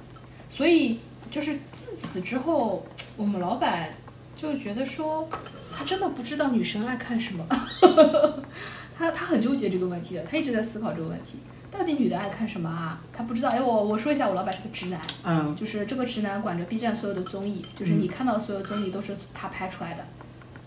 [0.49, 3.89] 所以就是自此之后，我们老板
[4.37, 5.29] 就觉得说，
[5.77, 7.45] 他真的不知道女生爱看什么，
[8.97, 11.39] 他他很纠结这个问题的，他一直在思考这个问题，
[11.77, 13.01] 到底女的爱看什么啊？
[13.13, 13.51] 她不知道。
[13.51, 20.05] 哎，我我说一下，我老板是个直男，嗯就是这个直男管着 B 站所有的综艺，就是你看到所有综艺都是他拍出来的。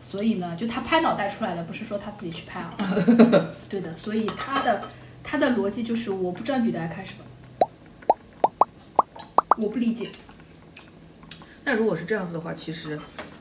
[0.01, 2.75] 所以呢，就他拍脑袋出来的，不是说他自己去拍啊。
[3.67, 4.83] 对的，所以他的
[5.23, 7.69] 他的逻辑就是，我不知道女的爱看什么，
[9.57, 10.09] 我不理解。
[11.65, 12.97] 那如果是这样子的话，其实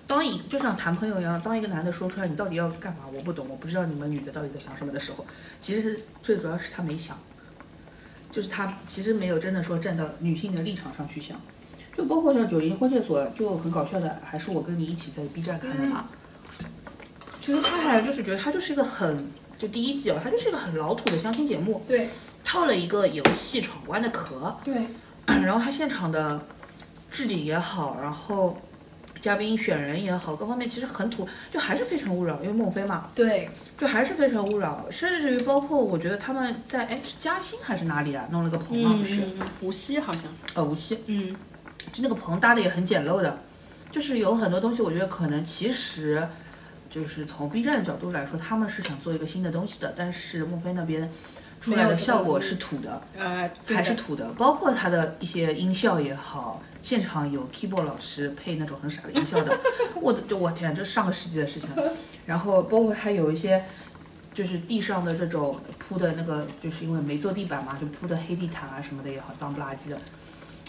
[0.08, 5.24] 当一就像谈朋友一样，当一个男的说出来你到底要干嘛，我不懂，我不知道你们女的到底在想什么的时候，
[5.60, 7.16] 其实最主要是他没想，
[8.36, 11.40] 就是他其实没有真的说站到女性的立场上去想。
[11.96, 16.04] 就包括像九零婚介所，就很搞笑的，还是我跟你一起在 B 站看的嘛。
[17.40, 22.10] 其实他还就是觉得他就是一个很，就第一季哦，他就是一个很老土的相亲节目，对
[22.44, 24.74] 套了一个游戏闯关的壳，对，
[25.24, 26.38] 然后他现场的
[27.10, 28.58] 置景也好，然后
[29.26, 40.22] 嘉宾选人也好，各方面其实很土，就还是非诚勿扰，因为孟非嘛，对，就还是非诚勿扰，甚至于包括我觉得他们在哎是嘉兴还是哪里啊，弄了个棚嘛，不是，嗯，无锡好像，
[40.54, 41.34] 呃无锡，嗯，
[41.92, 43.40] 就那个棚搭的也很简陋的，
[43.90, 46.24] 就是有很多东西，我觉得可能其实。
[46.88, 51.10] 就是从 B 站的角度来说，他们是想做一个新的东西的，但是孟非那边
[51.66, 59.58] 出来的效果是土的，呃，还是土的，包括它的一些音效也好，现场有 keyboard 老师配那种很傻的音效的，
[60.00, 61.92] 我的就我天，这是上个世纪的事情了。
[62.24, 63.64] 然后包括还有一些，
[64.32, 69.98] 就是地上的这种铺的那个，就是因为没做地板嘛，就铺的黑地毯啊什么的也好，脏不拉几的，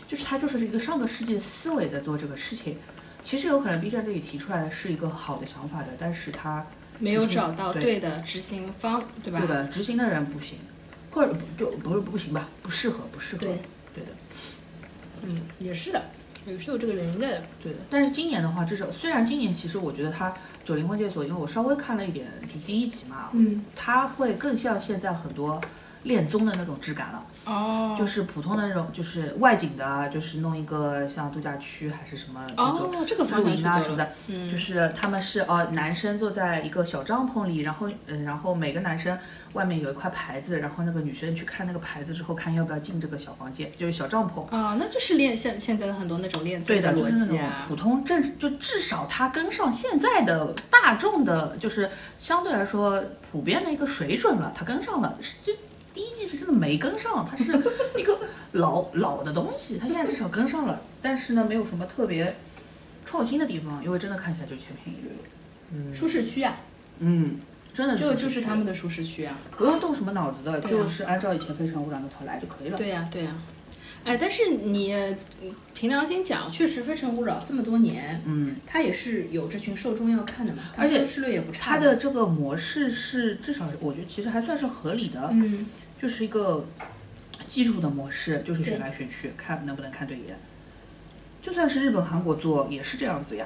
[0.07, 2.75] 就是它就是一个上个世纪的思维在做这个事情。
[3.23, 6.65] 其实有可能 B 站这里提出来的是一个好的想法的，但是它
[6.97, 9.39] 没有找到对对的执行方，对吧？
[9.39, 10.57] 对的执行的人不行，
[11.17, 13.41] 或者不就不是不行吧，不适合，不适合。
[13.41, 13.57] 对
[13.95, 14.11] 对的。
[15.23, 15.99] 嗯，也是的，
[16.45, 17.41] 也是有这个原因的。
[17.63, 20.31] 对的，但是今年的话，至少虽然今年其实我觉得它
[20.63, 25.59] 九零婚介所，因为我稍微看了一点，就第一集嘛，嗯，它会更像现在很多
[26.03, 39.17] 恋综的那种质感了，哦，就是普通的那种，就是外景的啊，就是弄一个像度假区还是什么那这个营啊什么的，嗯，就是他们是哦，男生坐在一个小帐篷里，然后嗯，然后每个男生
[39.53, 44.47] 外面有一块牌子，然后那个女生去看那个牌子之后，看要不要进这个小房间，就是小帐篷。
[44.55, 47.65] 啊，那就是恋现现在的很多那种练对的，的就是那种逻辑啊。
[47.67, 55.17] 普通正，就至少它跟上现在的大众的，就是相对来说普遍的一个水准了，它跟上了。
[55.21, 55.51] 是这
[55.97, 57.51] 第一季是真的没跟上，它是
[57.97, 58.19] 一个
[58.51, 62.35] 老老的东西，它现在至少跟上了，但是呢，没有什么特别
[63.03, 65.09] 创新的地方，因为真的看起来就千篇一律。
[65.73, 66.55] 嗯舒适区啊，
[66.99, 67.39] 嗯，
[67.73, 69.39] 真的是这个就是他们的，舒适区啊。
[69.57, 72.77] 不用动什么脑子的，啊就是按照以前《非诚勿扰》那套来就可以了。
[72.77, 73.35] 对呀、对呀、
[74.05, 75.17] 哎，但是你嗯
[75.73, 81.71] 凭良心讲，确实《非诚勿扰》这么多年，嗯，它也是有这群受众要看的嘛，而且收视率也不差。
[81.71, 85.27] 它的这个模式是至少我觉得其实还算是合理的。
[85.33, 85.65] 嗯，
[86.01, 86.65] 就是一个
[87.47, 90.37] 技术的模式，就是选来选去，看能不能看对眼。
[91.41, 93.45] 就算是日本、韩国做，也是这样子呀。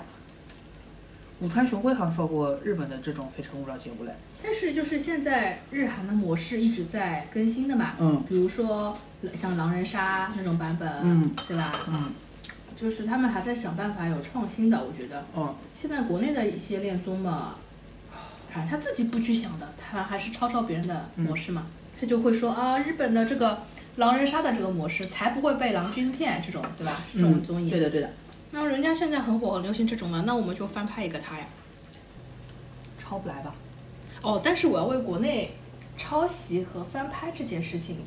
[1.39, 4.11] 武川雄辉好像说过日本的这种《非诚勿扰》节目嘞。
[4.43, 8.95] 但是就是现在日韩的模式一直在更新的嘛，嗯比如说
[9.33, 11.71] 像狼人杀那种版本，嗯对吧？
[11.87, 12.11] 嗯
[12.79, 15.23] 就是他们还在想办法有创新的，我觉得。
[15.33, 17.55] 哦，现在国内的一些恋综嘛，
[18.51, 21.67] 反正他自己不去想的，他还是抄抄别人的模式嘛。
[22.01, 23.59] 他就会说啊，日本的这个
[23.97, 26.99] 狼人杀的这个模式，才不会被狼君骗这种，对吧？
[27.13, 27.69] 这种综艺。
[27.69, 28.09] 对的对的，
[28.49, 31.45] 那人家现在很火，很流行这种了，那我们就翻拍一个他呀。
[32.97, 33.53] 抄不来吧？
[34.23, 35.51] 哦，但是我要为国内
[35.97, 37.97] 抄袭和翻拍这件事情，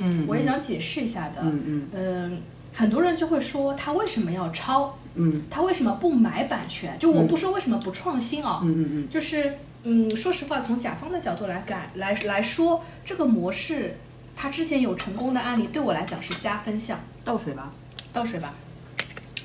[0.00, 1.42] 嗯我也想解释一下的。
[1.42, 2.40] 嗯嗯嗯，
[2.72, 4.98] 很多人就会说他为什么要抄？
[5.14, 6.96] 嗯他为什么不买版权？
[6.98, 13.96] 就我不说为什么不创新啊，嗯嗯嗯就是嗯，说实话，从甲方的角度来改来来说，这个模式
[14.36, 16.98] 它之前有成功的案例，对我来讲是加分项。
[16.98, 17.72] 嗯，倒水吧。
[18.12, 18.54] 倒水吧，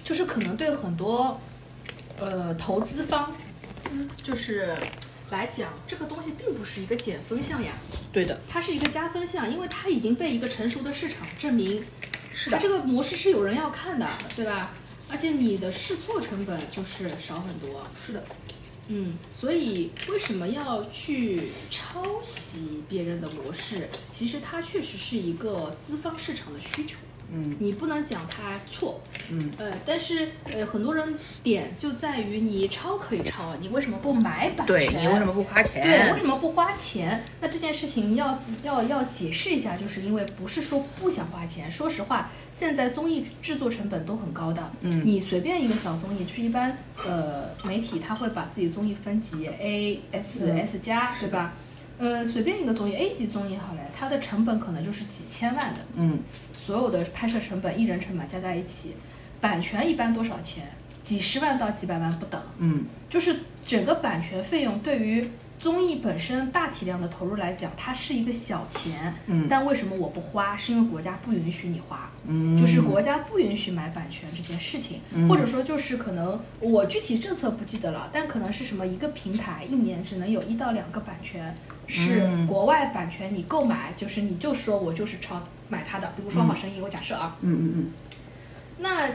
[0.04, 1.39] 就是可能对很多
[2.19, 3.34] 呃投资方
[3.82, 4.76] 资就是
[5.30, 7.71] 来讲，这个东西并不是一个减分项呀，
[8.12, 11.82] 对的，它是一个加分项，因为它已经被一个成熟的市场证明，
[12.34, 12.67] 是的它这。
[12.67, 14.71] 个模式是有人要看的，对吧？
[15.10, 18.21] 而且你的试错成本就是少很多，是的，
[18.89, 23.89] 嗯，所以为什么要去抄袭别人的模式？
[24.10, 26.97] 其实它确实是一个资方市场的需求。
[27.34, 31.13] 嗯你不能讲它错，嗯，呃，但是呃，很多人
[31.44, 34.68] 点就在于你抄可以抄，你为什么不买版权？
[34.68, 35.84] 对你为什么不花钱？
[35.84, 37.24] 对，为什么不花钱？
[37.42, 41.72] 那这件事情要要要解释一下，就是因为不是说不想花钱。
[41.72, 44.72] 说实话，现在综艺制作成本都很高的。
[44.82, 51.54] 嗯你随便一个小综艺，就是一般呃媒体他会把自己综艺分级 A、S、嗯 S 加，对吧？
[52.00, 56.20] 呃，随便一个综艺 A 级综艺好了，它的成本可能就是几千万的，嗯
[56.67, 58.91] 所有的拍摄成本、艺人成本加在一起，
[59.39, 60.65] 版权一般多少钱？
[61.01, 62.41] 几十万到几百万不等。
[62.58, 63.34] 嗯就是
[63.65, 69.15] 整个版权费用对于综艺本身大体量的投入来讲，它是一个小钱。
[69.27, 70.58] 嗯但为什么我不花？
[70.58, 81.56] 是因为国家不允许你花，嗯，就是国家不允许买版权这件事情，嗯或者说就是可能我具体政策不记得了，但可能是什么一个平台一年只能有一到两个版权
[81.88, 87.91] 是嗯国外版权，你购买就是你就说我就是抄买它的，比如说好声音，我假设啊，嗯嗯嗯，
[88.80, 89.10] 那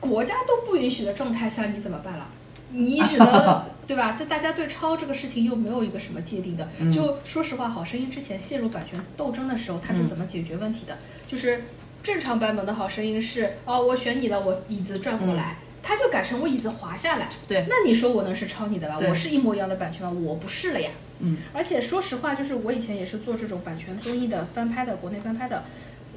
[0.00, 2.28] 国家都不允许的状态下，你怎么办了？
[2.70, 4.16] 你只能 对吧？
[4.18, 6.68] 这大家对抄这个事情又没有一个什么界定的。
[6.78, 10.98] 嗯就说实话，《好声音》之前陷入版权斗争的时候，它是怎么解决问题的？
[11.28, 11.64] 就是
[12.02, 15.56] 正常版本的《好声音》是哦，我选你了，我椅子转过来。
[15.88, 18.98] 它就改成我椅子滑下来，对那你说我能是抄你的吧？
[19.08, 20.10] 我是一模一样的版权吗？
[20.10, 20.90] 我不是了呀。
[21.20, 25.62] 嗯，而且说实话，就是我以前也是做这种版权综艺的翻拍的，国内翻拍的，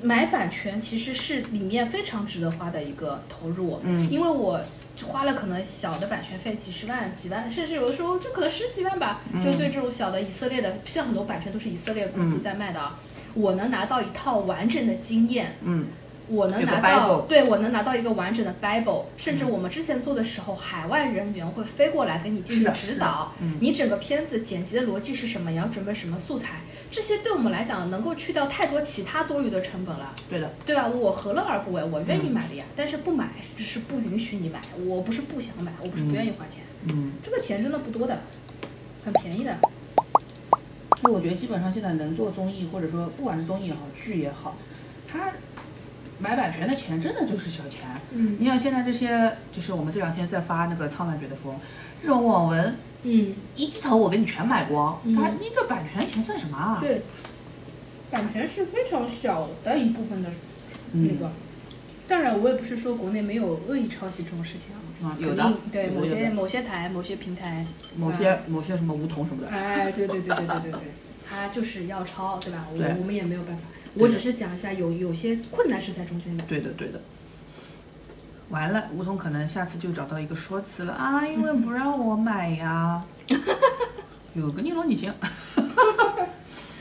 [0.02, 3.80] 买版权其实是里面非常值得花的一个投入。
[3.84, 4.60] 嗯因为我
[5.08, 9.22] 花了可能小的版权费几十万、几万，甚至有的时候就可能十几万吧。
[9.44, 13.00] 就对这种小的以色列的，像很多版权都是以色列公司在卖的啊，
[13.34, 15.88] 我能拿到一套完整的经验，嗯
[16.30, 23.58] 我能拿到，对我能拿到一个完整的 Bible，甚至我们之前做的时候，海外人员会飞过来给你进行指导，嗯。
[23.60, 26.62] 你整个片子剪辑的逻辑是什么，你要准备什么素材，
[26.92, 30.88] 这些对我们来讲能够去掉太多其他多余的成本了，对的，对吧？
[30.88, 31.84] 我何乐而不为？
[31.84, 38.22] 我愿意买的嗯呀，但是不买只是不允许你买，我不是不想买，我不是不愿意花钱，嗯，这个钱真的不多的，
[39.04, 39.58] 很便宜的，
[41.02, 44.58] 所以我觉得基本上现在能做综艺，或者说不管是综艺也好，剧也好，
[45.12, 45.32] 它
[46.20, 47.82] 买版权的钱真的就是小钱。
[48.12, 51.54] 嗯你像现在这些，就是我们这两天在发那个《苍兰诀的风》
[52.02, 56.78] 这种网文，嗯，一季头我给你全买光，嗯它你这版权钱算什么啊？
[56.82, 57.02] 对，
[58.12, 60.30] 版权是非常小的一部分的
[60.92, 61.32] 那嗯个。
[62.08, 67.64] 当然，我也不是说国内没有恶意抄袭这种事情啊，啊，有的，对某些某些台、某些平台，
[67.96, 70.80] 某些某些什么梧桐什么的，哎，对对对对对对对，
[71.30, 72.66] 他就是要抄，对吧？
[72.74, 76.44] 我对我们也没有办法，对我只是讲一下有有些困难是在中间的。
[76.48, 77.00] 对的对的。
[78.50, 83.04] 完了，吴桐可能下次就找到一个说辞了啊，因为不让我买呀。
[84.34, 85.14] 有个尼罗你行，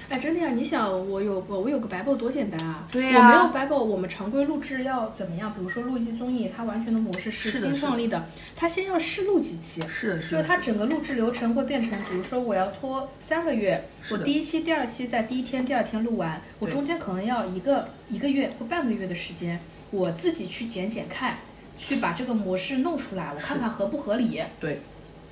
[0.09, 2.89] 哎，真的呀，你想，我有个我有个 Bible 多简单啊！
[2.91, 5.53] 对呀我没有 Bible，我们常规录制要怎么样？
[5.53, 21.37] 比如说录一期综艺，它完全的模式是新创立的，它先要试录几期，是的，是的，就是它整个录制流程会变成，比如说我要拖三个月，我第一期、第二期在第一天、第二天录完，我中间可能要一个一个月或半个月的时间，我自己去剪剪看，
[21.77, 24.41] 去把这个模式弄出来，我看看合不合理。
[24.59, 24.81] 对，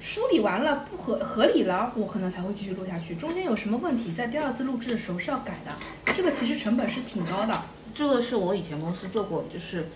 [0.00, 3.14] 梳理完了不合合理了，我可能才会继续录下去。
[3.14, 5.72] 中间有什么问题，在第二次录制的时候是要改的，
[6.14, 7.62] 这个其实成本是挺高的。
[7.94, 9.88] 这个是我以前公司做过，就是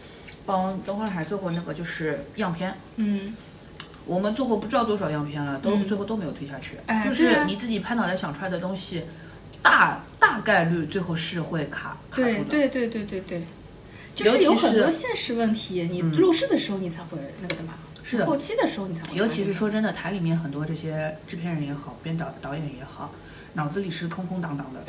[0.46, 3.36] 帮东方海做过那个就是样片，嗯，
[4.06, 6.76] 我们做过不知道多少样片了，都、嗯最后都没有推下去。
[6.86, 9.02] 哎就是你自己拍脑袋想出来的东西，
[9.62, 12.44] 大大概率最后是会卡卡住的。
[12.44, 13.44] 对对对对对对，
[14.14, 17.74] 就是有很多现实问题，你嗯录制的时候你才会那个的嘛，
[18.10, 19.14] 是的后期的时候你才会。
[19.14, 23.12] 尤其是说真的，台里面很多这些制片人也好，编导导演也好，
[23.54, 24.82] 脑子里是空空荡荡的。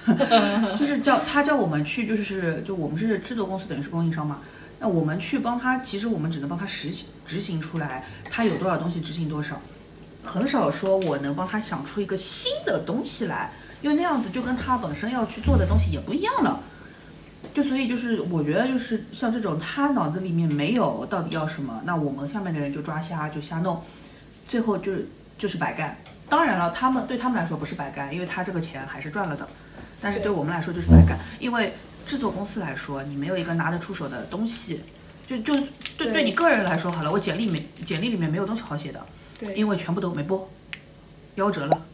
[0.76, 4.38] 就是叫他叫我们去，就是就我们是制作公司，等于是供应商嘛。
[4.78, 9.60] 那我们去帮他，其实我们只能帮他实行执行出来，他有多少东西执行多少，
[10.24, 16.58] 很少说我能帮他想出一个新的东西来，因为那样子就跟他本身要去做的东西也不一样了。
[17.52, 23.82] 就所以就是我觉得就是像这种他脑子里面没有到底要什么，那我们下面的人就抓瞎就瞎弄，
[24.48, 25.96] 最后就是就是白干。
[26.28, 29.48] 当然了，他们对他们来说不是白干，因为他这个钱还是赚了的，
[30.00, 31.72] 但是对我们来说就是白干，因为
[32.06, 34.80] 制作公司来说，你没有一个拿得出手的东西，
[35.26, 35.66] 就就对
[35.96, 39.04] 对对你个人来说好了，我简历没简历里面没有东西好写的，
[39.40, 40.48] 对，因为全部都没播，
[41.36, 41.86] 夭折了。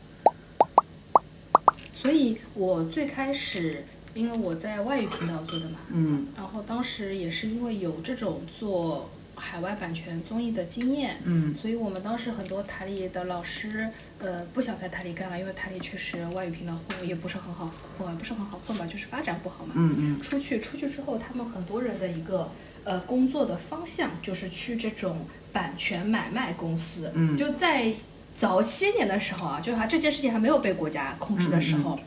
[1.94, 3.84] 所以我最开始，
[4.16, 13.88] 因为我在外语频道做的嘛，嗯然后当时也是因为有这种做海外版权综艺的经验，嗯所以我们当时很多台里的老师，
[14.18, 19.74] 呃，不想在台里干了，因为台里确实外语频道混也不是很好混，也不是很好混吧，就是发展不好嘛。
[19.76, 22.50] 嗯嗯出去出去之后，他们很多人的一个
[22.84, 27.12] 呃工作的方向就是去这种版权买卖公司。
[27.14, 27.92] 嗯就在
[28.34, 31.98] 早些年的时候啊，就还这件事情还没有被国家控制的时候，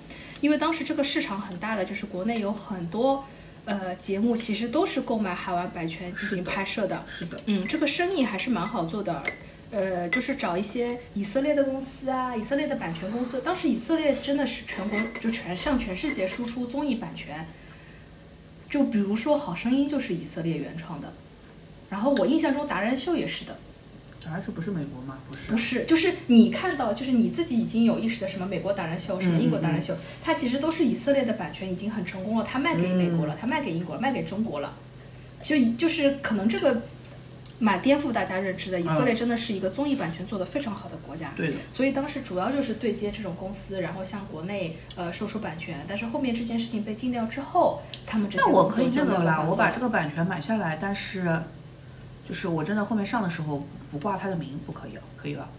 [0.41, 3.25] 因为当时这个市场很大的，就是国内有很多
[3.65, 7.03] 呃节目其实都是购买海外版权进行拍摄的。
[7.07, 9.23] 是的，嗯，这个生意还是蛮好做的。
[9.71, 13.39] 呃，就是找一些以色列的公司啊，以色列的版权公司。
[13.41, 17.45] 当时以色列真的是全国就全向全世界输出综艺版权，
[18.67, 21.13] 就比如说《好声音》就是以色列原创的，
[21.87, 23.55] 然后我印象中达人秀也是的，
[24.23, 25.17] 达人秀不是美国吗？
[25.29, 34.73] 不是，不是，就是你看到，就是你自己已经有意识的什么美国达人秀，什么英国达人秀，它其实都是以色列的版权已经很成功了，它卖给美国了，它卖给英国了，卖给中国了，
[35.41, 36.81] 就就是可能这个
[37.59, 41.33] 蛮颠覆大家认知的，以色列真的是一个综艺版权做得非常好的国家。
[41.35, 51.41] 对的，所以当时主要就是对接这种公司，然后向国内呃售出版权，但是后面这件事情被禁掉之后，他们这些那我可以工作就那个啦，没有办法做我把这个版权买下来，但是
[52.29, 55.49] 就是我真的后面上的时候不挂他的名，不可以了，可以吧。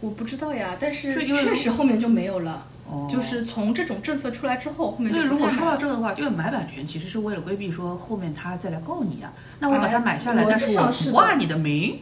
[0.00, 2.66] 我不知道呀，但是确实后面就没有了。
[2.86, 12.00] 哦，就是从这种政策出来之后，后面就因为如果说到这个的话，因为买版权其实是为了规避说后面他再来告你呀、那我把它买下来，哎但是我不挂你的名，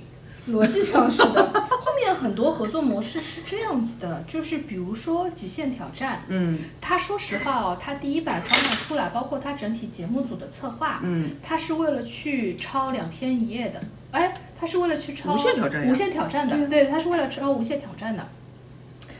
[0.48, 1.52] 逻辑上是的，
[2.22, 6.58] 很多合作模式是这样子的，就是比如说《极限挑战》，嗯。
[6.80, 13.80] 他说实话哦，他第一版方案出来，包括他整体节目组的策划，嗯，他是为了去抄两天一夜的，
[14.12, 18.26] 哎，他是为了去抄无限挑战无限挑战的，对，他是为了抄无限挑战的。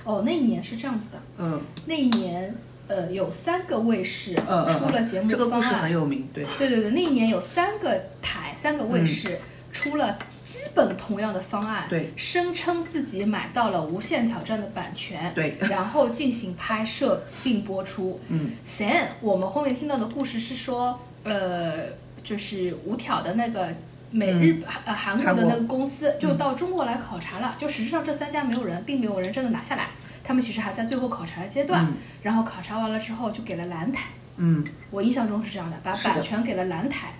[0.05, 1.61] 哦，那一年是这样子的，嗯。
[1.86, 2.55] 那一年
[2.88, 9.38] 呃有三个卫视出了节目这个故事很有名，对，对对对，那一年有三个台、三个卫视、
[9.72, 12.12] 出了基本同样的方案，对。
[12.16, 15.57] 声称自己买到了《无限挑战》的版权，对。
[15.70, 18.20] 然后进行拍摄并播出。
[18.28, 18.53] 嗯。
[18.68, 21.86] Then 我们后面听到的故事是说，呃，
[22.24, 23.68] 就是五挑的那个。
[24.14, 29.88] 美日、呃韩国的那个公司就到中国来考察了，就实际上这三家没有人，并没有人真的拿下来，
[30.22, 31.86] 他们其实还在最后考察的阶段。
[31.86, 31.95] 嗯。
[32.22, 34.62] 然后考察完了之后就给了蓝台，嗯。
[34.90, 37.14] 我印象中是这样的，把版权给了蓝台，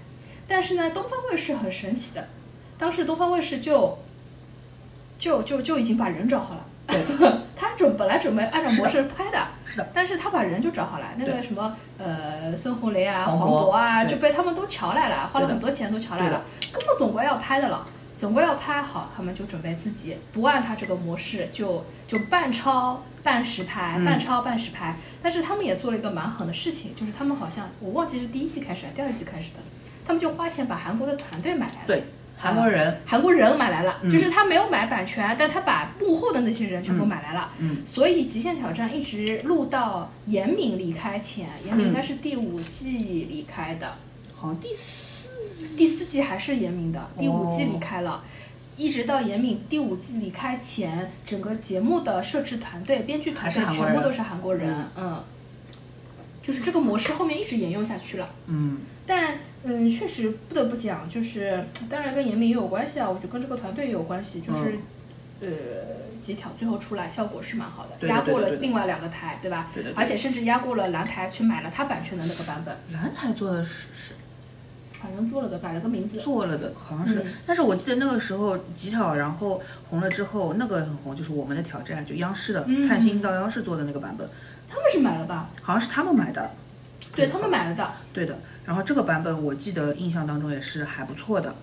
[0.47, 2.29] 但是呢，东方卫视很神奇的，
[2.83, 3.97] 当时东方卫视就
[5.17, 6.67] 就就就已经把人找好了。
[7.55, 17.87] 他准本来准备按照模式拍的，是的，但是他把人就找好了，那个什么呃孙红雷啊、黄黄渤渤啊，就被他们都瞧来了，花了很多钱都瞧来了，根本总归要拍的了。
[18.17, 24.97] 总归要拍好，他们就准备自己不按他这个模式，就就半抄半实拍，嗯半抄半实拍。
[25.23, 29.61] 但是他们也做了一个蛮狠的事情，就是他们好像我忘记是第一季开始还是第二季开始的，
[30.05, 31.87] 他们就花钱把韩国的团队买来了。
[31.87, 32.05] 对，
[32.43, 34.11] 韩国人，韩国人买来了，嗯。
[34.11, 37.51] 就是他没有买版权，但他把幕后的那些人全部买来了。
[37.59, 43.97] 嗯所以《极限挑战》一直录到严敏离开前，严敏应该是第五季离开的，
[44.35, 48.25] 好像第四，第四季还是严敏的，第五季哦离开了。
[48.77, 55.23] 一直到严敏第五季离开前，整个节目的摄制团队、编剧团队全部都是韩国人，嗯，
[56.43, 58.29] 就是这个模式后面一直沿用下去了。
[58.47, 58.81] 嗯。
[59.07, 59.35] 但
[59.65, 64.79] 嗯，确实不得不讲，就是当然跟严明也有关系啊，我觉得跟这个团队也有关系，就是、
[65.41, 65.49] 呃
[66.23, 69.71] 几条最后出来效果是蛮好的，压过了对的对的另外两个台，对吧？
[69.75, 74.15] 对的对而且甚至压过了蓝台去买了他版权的那个版本，蓝台做的是是
[74.93, 76.21] 反正做了个改了个名字。
[76.21, 77.17] 做了的，好像是。
[77.17, 79.61] 嗯但是我记得那个时候极挑，然后
[79.91, 84.29] 红了之后，那个很红，就是我们的挑战，就央视的、嗯灿星到央视做的那个版本，
[84.69, 85.51] 他们是买了吧？
[85.61, 86.51] 好像是他们买的。
[87.17, 87.91] 对他们买了的。
[88.13, 91.55] 对的，然后这个版本我记得印象当中也是还不错的。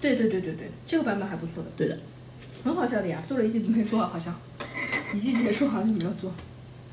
[0.00, 1.98] 对对对对对，这个版本还不错的，对的，
[2.64, 4.34] 很好笑的呀，做了一季没做，好像
[5.14, 6.32] 一季结束好像你没有做。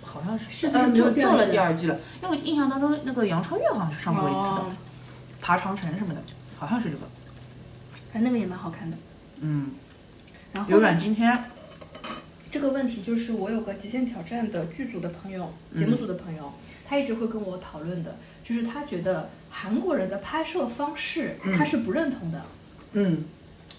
[0.02, 4.76] 好像是是不是呃做没有做了第二季了，因为我印象当中那个杨超越好像是上过一次的，哦
[5.42, 6.22] 爬长城什么的，
[6.58, 7.02] 好像是这个。
[8.14, 8.96] 反正那个也蛮好看的。
[9.42, 9.72] 嗯，
[10.54, 11.44] 然后有软今天，
[12.52, 16.54] 这个问题就是我有个《极限挑战》的剧组的朋友，节目组的朋友，
[16.88, 22.42] 他一直会跟我讨论的，就是他觉得韩国人的拍摄方式他是不认同的，
[22.94, 23.24] 嗯。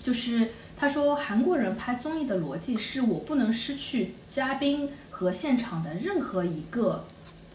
[0.03, 7.07] 就是他说韩国人拍综艺的逻辑是我不能失去嘉宾和现场的任何一个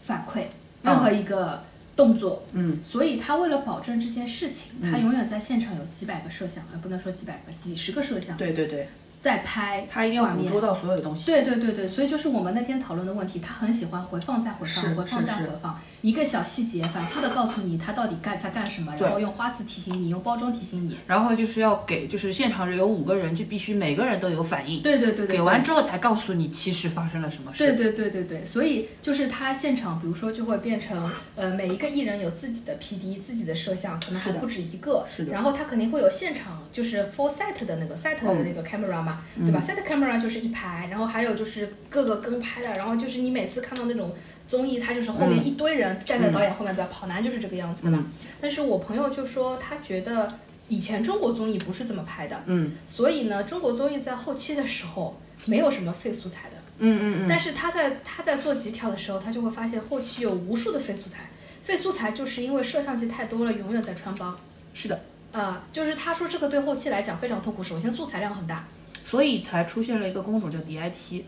[0.02, 0.46] 反馈，
[0.82, 1.62] 任何一个
[1.94, 2.82] 动作，嗯。
[2.82, 8.36] 所以他为了保证这件事情，他嗯永远在现场有几百个摄像，呃，不能说几百个，几十个摄像。
[8.36, 8.88] 对对对，
[9.20, 11.26] 在拍他一定要捕捉到所有的东西。
[11.26, 20.96] 对对对对，所以就是我们那天讨论的问题，他很喜欢回放再回放，回放再回放，一个小细节反复的告诉你他到底干在干什么，然后用花字提醒你，用包装提醒你。
[21.06, 27.58] 然后就是要给，就是现场有五个人，就必须每个人都有反应，对对对对，给完之后才告诉你其实发生了什么事。
[27.58, 35.04] 对对对对对，所以就是他现场，比如说就会变成，呃，每一个艺人有自己的 PD，自己的摄像，可能还不止一个。
[35.14, 44.14] 是的然后他肯定会有现场，就是 full set 的那个 set 的那个 camera 嘛，对吧？set camera 就是一排，然后还有就是各个跟拍的，然后就是你每次看到那种
[44.48, 46.90] 综艺，他就是后面一堆人站在导演后面，对吧？
[46.92, 48.04] 跑男就是这个样子的嘛。
[48.40, 50.32] 但是我朋友就说，他觉得
[50.68, 56.56] 以前中国综艺不是这么拍的，嗯所以呢，中国综艺在后期的时候没有什么废素材的。
[56.82, 61.28] 嗯嗯嗯，但是他在他在做极挑的时候，他就会发现后期有无数的废素材，
[61.62, 64.34] 废素材就是因为摄像机太多了，永远在穿帮。
[64.72, 64.98] 是的，
[65.32, 67.62] 啊、就是他说这个对后期来讲非常痛苦。
[67.62, 68.64] 首先素材量很大，
[69.10, 71.24] 所以才出现了一个工种叫 DIT，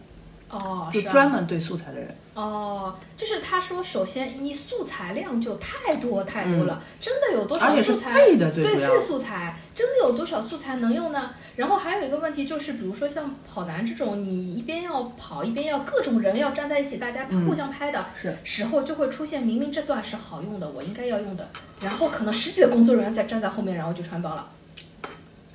[0.49, 2.15] 哦，就专门对素材的人。
[2.35, 8.15] 哦，就是他说，首先一素材量就太多太多了，真的有多少嗯而且是素材？
[8.15, 11.31] 废的对废素材，真的有多少素材能用呢？
[11.57, 21.49] 然后还有一个问题就是，比如说像跑男这种，你一边要跑，一边要各种人要站在一起，大家互相拍的，是时候就会出现，明明这段是好用的，我应该要用的，
[21.81, 24.49] 然后可能十几个工作人员在站在后面，然后就穿帮了。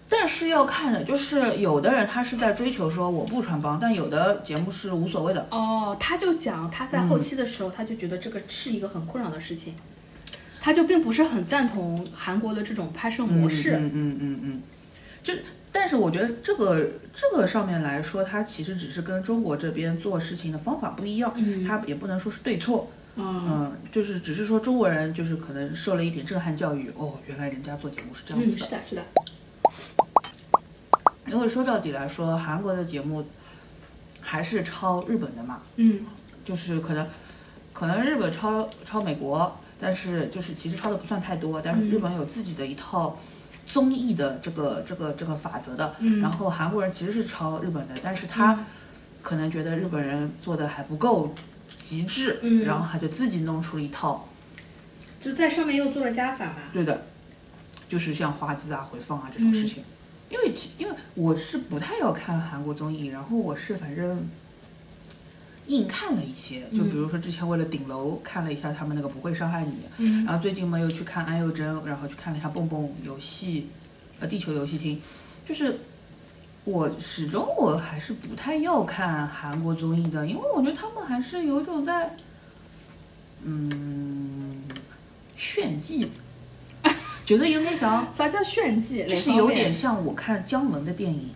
[0.09, 5.45] 但是要看的，就是有的人他是在追求说我不穿帮，但有的节目是无所谓的。
[5.51, 9.75] 哦，他就讲他在后期的时候，他就觉得这个是一个很困扰的事情，
[10.61, 13.75] 他就并不是很赞同韩国的这种拍摄模式。
[13.75, 14.61] 嗯嗯嗯嗯，
[15.21, 15.33] 就
[15.71, 28.65] 但是我觉得这个这个上面来说，他其实只是跟中国这边做事情的方法不一样，嗯它也不能说是对错，嗯嗯，就是只是说中国人就是可能受了一点震撼教育，哦，原来人家做节目是这样嗯，子的。
[28.65, 29.03] 是的，是的，
[31.27, 33.25] 因为说到底来说，韩国的节目
[34.21, 36.05] 还是抄日本的嘛，嗯。
[36.45, 37.05] 就是可能
[37.73, 43.19] 可能日本抄抄美国，但是就是其实抄的不算太多，但是日本有自己的一套
[43.65, 46.21] 综艺的这个这个这个法则的，嗯。
[46.21, 48.63] 然后韩国人其实是抄日本的，但是他
[49.21, 51.35] 可能觉得日本人做的还不够
[51.81, 52.63] 极致，嗯。
[52.63, 54.29] 然后他就自己弄出了一套，
[55.19, 56.55] 就在上面又做了加法嘛。
[56.71, 57.01] 对的，
[57.89, 59.83] 就是像花字啊、回放啊这种事嗯情。
[60.29, 64.27] 因为因为我是不太要看韩国综艺，然后我是反正
[65.67, 70.25] 硬看了一些，就比如说之前为了顶楼看了一下他们那个不会伤害你，嗯。
[70.25, 73.67] 然后最近嘛又去看安宥真，然后去看了一下蹦蹦游戏，
[74.19, 75.01] 呃地球游戏厅，
[75.45, 75.79] 就是
[76.63, 82.15] 我始终我还是不太要看韩国综艺的，因为我觉得他们还是有一种在
[83.43, 84.63] 嗯
[85.37, 86.09] 炫技，
[87.27, 88.07] 觉得有点像。
[88.17, 89.05] 啥叫炫技？
[89.05, 91.29] 就是有点像我看姜文的电影，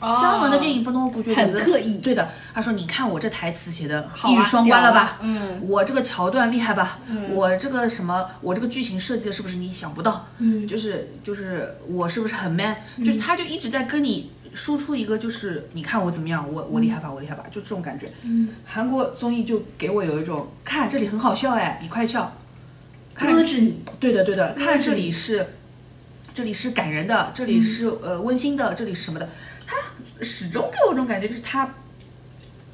[0.00, 5.18] 姜姜文的电影不能我觉得很刻意对的，他说你看我这台词写的一语双关了吧？
[5.22, 6.98] 嗯我这个桥段厉害吧？
[7.08, 10.26] 嗯我这个什么，我这个剧情设计的是不是你想不到？
[10.38, 18.10] 嗯就是就是我是不是很 man？、就是他就一直在跟你输出一个，就是你看我怎么样，我我厉害吧，我厉害吧，就这种感觉。
[18.22, 22.32] 嗯，韩国综艺就给我有一种，看这里很好笑哎，你快笑。
[23.18, 23.82] 看搁置你。
[23.98, 25.46] 对的对的，嗯看这里是，
[26.32, 29.28] 这里是感人的，这里是、呃温馨的，这里是什么的，
[29.66, 29.76] 他
[30.22, 31.68] 始终给我一种感觉，就是他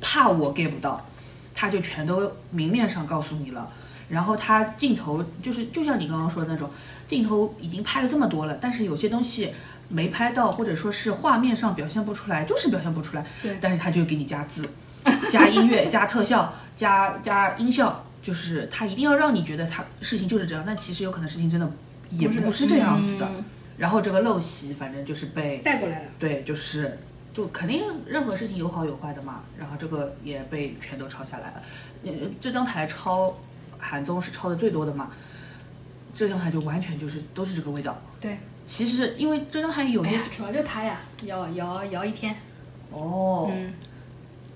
[0.01, 1.07] 怕我 get 不到，
[1.55, 3.71] 他就全都明面上告诉你了，
[4.09, 6.69] 然后他镜头就是就像你刚刚说的那种，
[7.09, 9.53] 镜头已经拍了这么多了，但是有些东西
[9.89, 14.69] 没拍到，或者说是画面上表现不出来，就是表现不出来，对但是他就给你加字，
[15.31, 21.71] 加音乐， 加特效，加加音效，就是他一定要让你觉得他事情就是这样，但其实有可能事情真的
[22.11, 23.29] 也不是这样子的。
[23.37, 23.45] 嗯
[23.77, 26.09] 然后这个陋习，反正就是被带过来了。
[26.17, 26.97] 对，就是
[27.33, 29.41] 就肯定任何事情有好有坏的嘛。
[29.59, 31.63] 然后这个也被全都抄下来了。
[32.05, 33.37] 嗯，浙江台抄
[33.77, 35.11] 韩综是抄的最多的嘛，
[36.15, 38.01] 浙江台就完全就是都是这个味道。
[38.21, 42.37] 对，其实因为浙江台有些主要就他呀，摇摇摇一天，
[42.93, 43.73] 哦，嗯，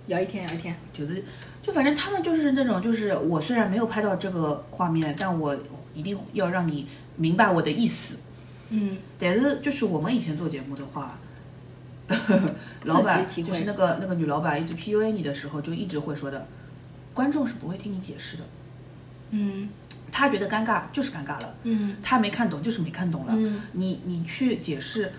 [0.06, 0.76] 摇一天摇一天。
[0.92, 1.24] 就是
[1.68, 5.54] 就反正他们就是那种，就是我虽然没有拍到这个画面，但我
[5.94, 8.16] 一定要让你明白我的意思。
[8.70, 11.18] 嗯，但是就是我们以前做节目的话，
[12.84, 16.46] 老板就是那个那个女老板一直 PUA 你的时候，就一直会说的，
[17.12, 18.44] 观众是不会听你解释的，
[19.32, 19.68] 嗯。
[20.10, 21.96] 他觉得尴尬就是尴尬了，嗯。
[22.02, 23.60] 他没看懂就是没看懂了，嗯。
[23.72, 25.12] 你你去解释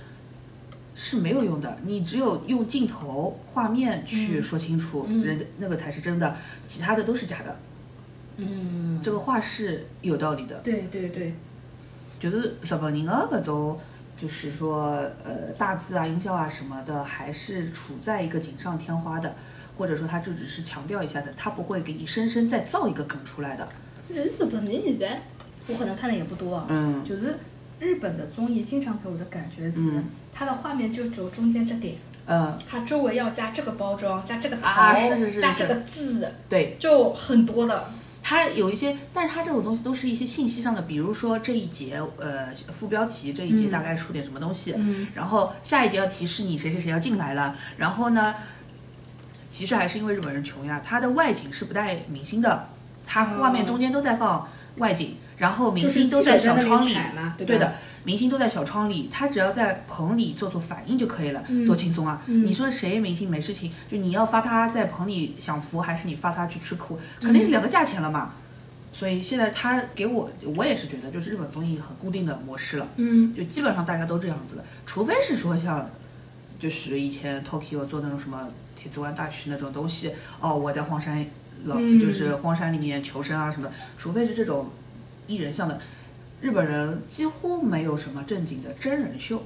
[0.96, 6.36] 是没有用的，你只有用镜头画面去嗯说清楚，嗯人家那个才是真的，
[6.68, 7.56] 其他的都是假的。
[8.38, 11.34] 嗯，这个话是有道理的，对对对，
[12.20, 13.78] 就是日本人的搿种，
[14.18, 14.92] 就是说
[15.26, 19.36] 呃大字啊、音效啊什么的，还是处在一个锦上添花的，
[19.78, 23.68] 或者说他就只是强调一下的，他不会给你生生再造一个梗出来的。
[24.10, 25.22] 日本人现在，
[25.68, 27.36] 我可能看的也不多啊，嗯就是
[27.80, 30.06] 日本的综艺经常给我的感觉是嗯，
[30.40, 37.84] 它的画面就只有中间这点，呃，它周围要加这个包装，加这个啊桃，是是是是加这个字，对，就很多的。
[38.24, 43.70] 它有一些，但是它这种东西都是一些信息上的，比如说这一节呃副标题这一节嗯。
[43.70, 45.08] 大概出点什么东西，嗯。
[45.14, 48.34] 然后下一节要提示你谁谁谁要进来了，然后呢，
[49.50, 52.70] 其实还是因为日本人穷呀，它的外景是不带明星的，
[53.06, 56.96] 它画面中间都在放外景，然后明星都在小窗里，
[57.46, 57.74] 对的，
[58.04, 62.22] 明星都在小窗里，他只要在棚里做做反应就可以了，嗯多轻松啊！
[62.28, 68.34] 嗯你说谁明星没事情，就你要发他在棚里享福，还是你发他去吃苦，肯定是两个价钱了嘛。
[68.91, 72.88] 所以现在他给我，我也是觉得，就是日本综艺很固定的模式了。
[72.97, 75.89] 嗯就基本上大家都这样子的，除非是说像，
[76.60, 78.41] 就是以前 Tokyo 做那种什么
[78.76, 81.26] 铁子湾大学那种东西，哦，我在荒山
[81.66, 84.70] 老、嗯就是荒山里面求生啊什么的，除非是这种
[85.28, 85.80] 艺人像的，
[86.42, 89.44] 日本人几乎没有什么正经的真人秀，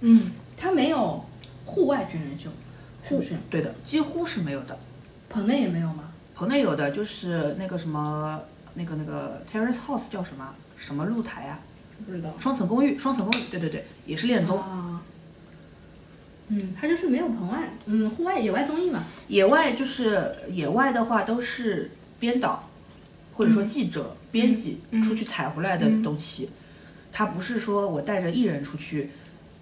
[0.00, 1.24] 嗯，它没有
[1.64, 2.50] 户外真人秀？
[3.50, 4.78] 对的，几乎是没有的。
[5.28, 6.10] 棚内也没有吗？
[6.34, 8.40] 棚内有的就是那个什么
[8.74, 11.60] 那个那个 Terrace House 叫什么什么露台啊，
[12.06, 12.32] 不知道。
[12.38, 14.58] 双层公寓，双层公寓，对对对，也是恋综。
[14.58, 15.02] 啊，
[16.48, 19.04] 嗯，它就是没有棚外，嗯，户外野外综艺嘛。
[19.28, 22.68] 野外就是野外的话，都是编导
[23.34, 26.50] 或者说记者、编辑嗯出去采回来的东西，
[27.12, 29.10] 它不是说我带着艺人出去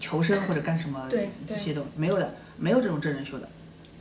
[0.00, 1.06] 求生或者干什么
[1.46, 3.46] 这些都没有的，没有这种真人秀的。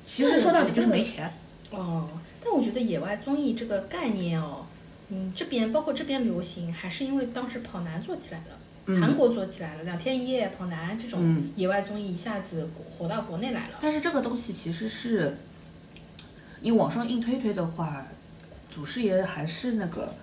[0.06, 1.30] 其实说到底就是没钱。
[1.72, 2.08] 哦，
[2.42, 4.66] 但我觉得野外综艺这个概念哦，
[5.10, 13.80] 嗯，这边包括这边流行，还是因为当时跑男做起来了，韩嗯，国做起来了，两天一夜、跑男这种嗯野外综艺一下子火到国内来了。
[13.82, 15.36] 但是这个东西其实是
[16.62, 18.08] 你往上硬推推的话，
[18.74, 20.14] 祖师爷还是那个。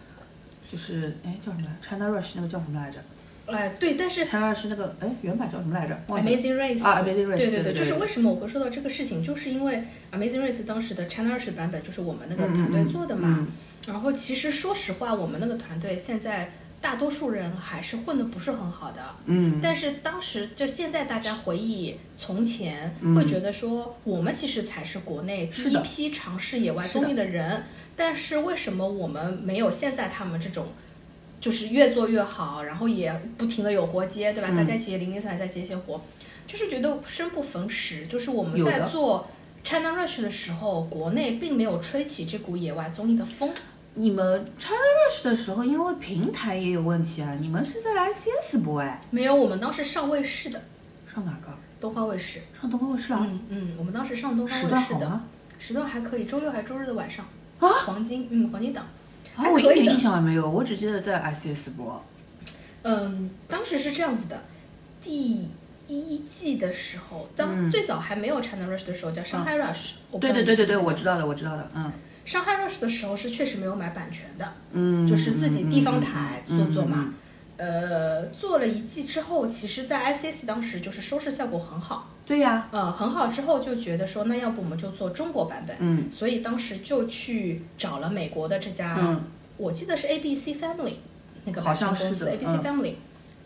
[0.71, 2.99] 就是哎叫什么来？China Rush 那个叫什么来着
[3.47, 13.39] 哎，对，但是？China Rush 那个哎原版叫什么来着？Amazing Race 啊，Amazing Race，对对，对对就是为什么我会说到这个事情，就是因为 Amazing Race 当时的 China Rush 版本就是我们那个团队做的嘛。
[13.41, 13.49] 嗯
[13.87, 19.01] 然后其实说实话，我们那个团队现在大多数人还是混的不是很好的。
[19.25, 27.63] 嗯，但是当时就现在大家回忆从前，嗯会觉得说我们其实才是国内第一批尝试野外综艺的人。
[27.99, 30.69] 但是为什么我们没有现在他们这种？
[31.41, 34.49] 就是越做越好，然后也不停的有活接，对吧？
[34.51, 36.01] 嗯大家一起零零散散在接一些活，
[36.49, 38.07] 就是觉得生不逢时。
[38.07, 39.29] 就是我们在做
[39.63, 43.51] China Rush 的时候，国内并没有吹起这股野外综艺的风。
[43.95, 50.61] 你们 China Rush 的时候，因为平台也有问题啊，你们是在 ICS 播哎，没有，我们当时上卫视的
[51.15, 51.57] 上哪个？
[51.81, 52.41] 东方卫视。
[52.61, 53.25] 上东方卫视啊？
[53.25, 54.71] 嗯嗯，我们当时上东方卫视的。
[54.71, 55.25] 段好吗？
[55.61, 57.25] 时段还可以，周六还周日的晚上
[57.61, 58.87] 啊黄金嗯黄金档，
[59.37, 62.05] 啊，我一点印象也没有，我只记得在 ICS 播。
[62.83, 64.43] 嗯，当时是这样子的，
[65.03, 65.49] 第
[65.89, 71.93] 一季的时候，当、嗯最早还没有 China Rush 的时候叫上海 Rush，、对对对对对，我知道的，我知道的，嗯
[72.25, 76.97] 上海 Rush 的时候是确实没有买版权的，嗯，就是自己地方台做做嘛。
[76.99, 77.05] 嗯。
[77.05, 77.15] 嗯嗯
[77.59, 86.11] 呃，做了一季之后，其实，在 ICS 当时就是收视效果很好，对呀，呃，很好之后就觉得说，那要不我们就做中国版本，嗯。
[86.11, 89.23] 所以当时就去找了美国的这家嗯。
[89.57, 90.93] 我记得是 ABC Family
[91.47, 92.63] 那个好像版权公司是 ABC 嗯。
[92.63, 92.93] Family，、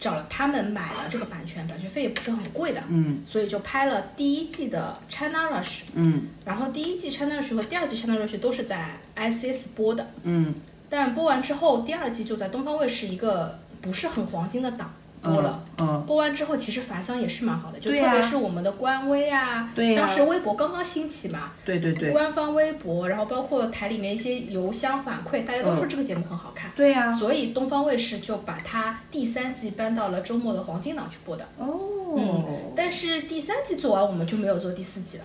[0.00, 3.22] 找了他们买了这个版权，版权费也不是很贵的，嗯。
[3.24, 6.24] 所以就拍了第一季的 China Rush，嗯。
[6.44, 10.52] 然后第一季 China Rush 和第二季 China Rush 都是在 ICS 播的，嗯。
[10.90, 14.92] 但播完之后，第二季就在东方卫视一个不是很黄金的档
[15.22, 15.62] 播了。
[15.78, 31.44] 嗯播完之后，其实反响也是蛮好的，就特别是我们的官微啊，对呀当时微博刚刚兴起嘛，对对对官方微博，然后包括台里面一些邮箱反馈，大家都说这个节目很好看，对呀，所以东方卫视就把它第三季搬到了周末的黄金档去播的。
[31.56, 35.24] 哦，但是第三季做完，我们就没有做第四季了。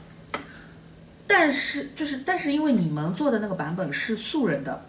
[1.28, 4.82] 但是就是但是因为你们做的那个版本是素人的，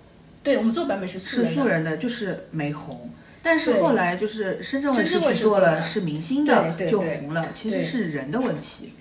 [0.43, 3.11] 对我们做版本是素人的，素人的，就是没红。
[3.43, 8.93] 但是后来就是深圳卫视做了，是明星的就红了，其实是人的问题。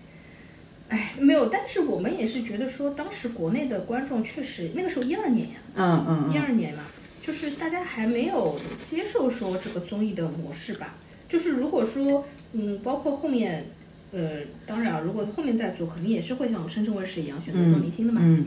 [0.90, 6.84] 哎，没有，但是我们也是觉得说，当时国内的观众确实那个时候一二年呀，嗯嗯一二年嘛，
[7.22, 10.96] 就是大家还没有接受说这个综艺的模式吧。
[11.28, 13.66] 就是如果说，嗯，包括后面，
[14.14, 18.22] 呃，当然啊，如果后面再做，肯定也是会像深圳卫视一样选择做明星的嘛。
[18.24, 18.46] 嗯，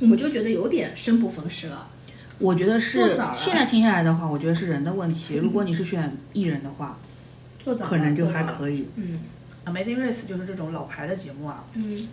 [0.00, 1.90] 我们就觉得有点生不逢时了。
[2.42, 5.36] 我觉得是现在听下来的话，我觉得是人的问题。
[5.36, 6.98] 如果你是选艺人的话，
[7.64, 8.88] 做早可能就还可以。
[8.96, 9.20] 嗯
[9.64, 12.08] Amazing Race 就是这种老牌的节目啊，嗯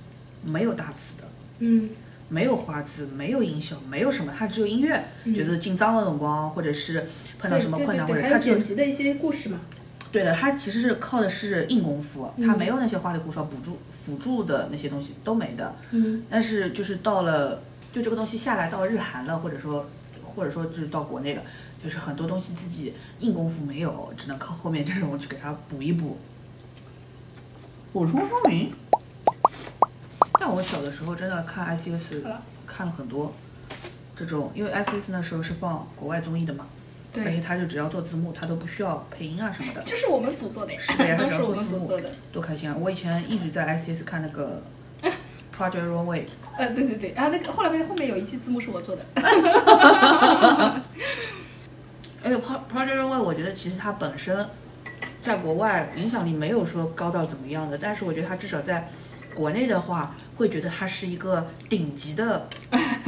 [0.45, 1.23] 没有大词的。
[1.59, 1.89] 嗯
[2.29, 5.03] 没有花字，没有音效，没有什么，它只有音乐。
[5.25, 7.03] 就是紧张的辰光，或者是
[7.39, 9.59] 碰到什么困难，或者对对对，还有它剪辑的一些故事嘛。
[10.11, 15.75] 对的，它其实是靠的是硬功夫，嗯它没有那些花里胡哨补助辅助的那些东西都没的。
[15.89, 19.89] 嗯但是就是到了，就这个东西下来到日韩了，或者说
[20.29, 21.43] 或者说就是到国内了，
[21.83, 26.17] 就是很多东西自己硬功夫没有，只能靠后面这种去给它补一补。
[27.91, 28.71] 补充说明。
[30.39, 32.23] 但我小的时候真的看 ICS
[32.65, 33.33] 看了很多
[34.15, 36.65] 这种，因为 ICS 那时候是放国外综艺的嘛，
[37.17, 39.81] 而且，他就只要做字幕，他都不需要配音啊什么的。
[39.83, 42.75] 这是我们组做的呀，是的呀， 他只要做字幕们组做的。，多开心啊！
[42.79, 44.61] 我以前一直在 ICS 看那个
[45.59, 46.23] Project Runway，
[46.57, 49.03] 呃，对对对，然后那个后来面后面有一期字幕是我做的。
[52.23, 54.45] 而且 Pro Project Runway 我觉得其实它本身
[55.21, 58.87] 在国外影响力没有说高到怎么样的，但是我觉得它至少在
[59.35, 62.47] 国内的话，会觉得它是一个顶级的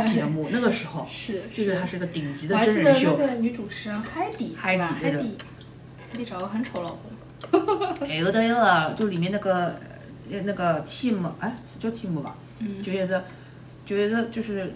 [0.07, 0.47] 节目。
[0.51, 3.15] 那个时候是就觉得它是一个顶级的我还记得那真人秀。
[3.15, 4.97] 个女主持人海底，海底对吧？
[4.99, 5.37] 对的海底，
[6.11, 7.11] 海底找个很丑老公。
[8.07, 9.90] 哎有的一个就里面那个呃
[10.39, 13.21] 那个 team，哎，叫 team 吧，嗯就一直
[13.85, 14.73] 就一直就是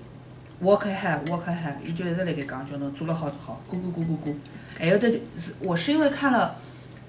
[0.62, 0.86] work
[1.26, 4.36] work hard，伊就一直辣盖讲叫侬做了好做好，咕咕咕咕咕。
[4.78, 6.56] 还有的就是我是因为看了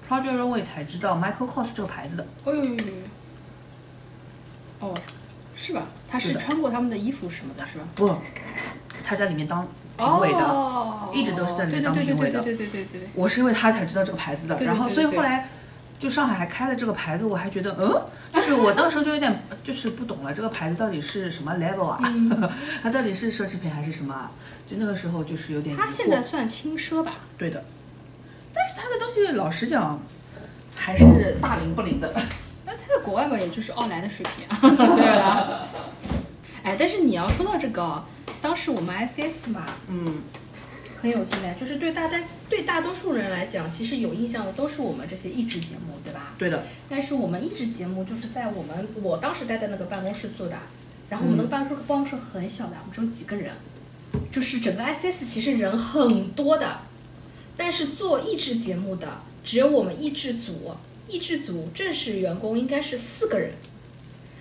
[0.07, 2.25] Project Runway 才知道 Michael Kors 这个牌子的。
[2.45, 2.93] 哦呦呦呦呦！
[4.79, 4.95] 哦，
[5.55, 5.87] 是吧？
[6.09, 7.85] 他是穿过他们的衣服什么的，是吧？
[7.95, 8.15] 不，
[9.03, 9.67] 他在里面当
[9.97, 10.37] 评委的。
[10.37, 13.09] 哦，一直都是在里面当对对评委的对对对对对对对。
[13.15, 15.49] 我是因为他才知道这个牌子的，对对然后对对对所以后来
[15.99, 18.01] 就上海还开了这个牌子，我还觉得嗯，
[18.33, 21.99] 就是我当时候就有点就是不懂了，这个牌子到底是什么 level 啊？
[22.05, 22.49] 嗯
[22.83, 24.31] 它到底是奢侈品还是什么啊？
[24.69, 25.81] 就那个时候就是有点疑惑。
[25.81, 27.13] 他现在算轻奢吧？
[27.37, 27.63] 对的，
[28.53, 29.99] 但是它的东西老实讲
[30.75, 32.13] 还是大灵不灵的。
[32.65, 35.67] 那它在国外吧，也就是奥莱的水平啊， 对吧？
[36.63, 38.03] 哎，但是你要说到这个哦，
[38.41, 40.15] 当时我们 ICS 嘛，嗯，
[40.99, 46.33] 很有经验，就是对大家对大多数人来讲，其实有印象的都是我们这些益智节目，对吧？
[46.37, 50.57] 对的，但是我们益智节目就是在我们我当时待的那个办公室做的，
[51.09, 53.53] 然后我们那个办公室办公室很小的，我们只有几个人，
[54.31, 56.79] 就是整个 ICS 其实人很多的，
[57.55, 60.71] 但是做益智节目的只有我们益智组，
[61.07, 63.51] 益智组正式员工应该是四个人，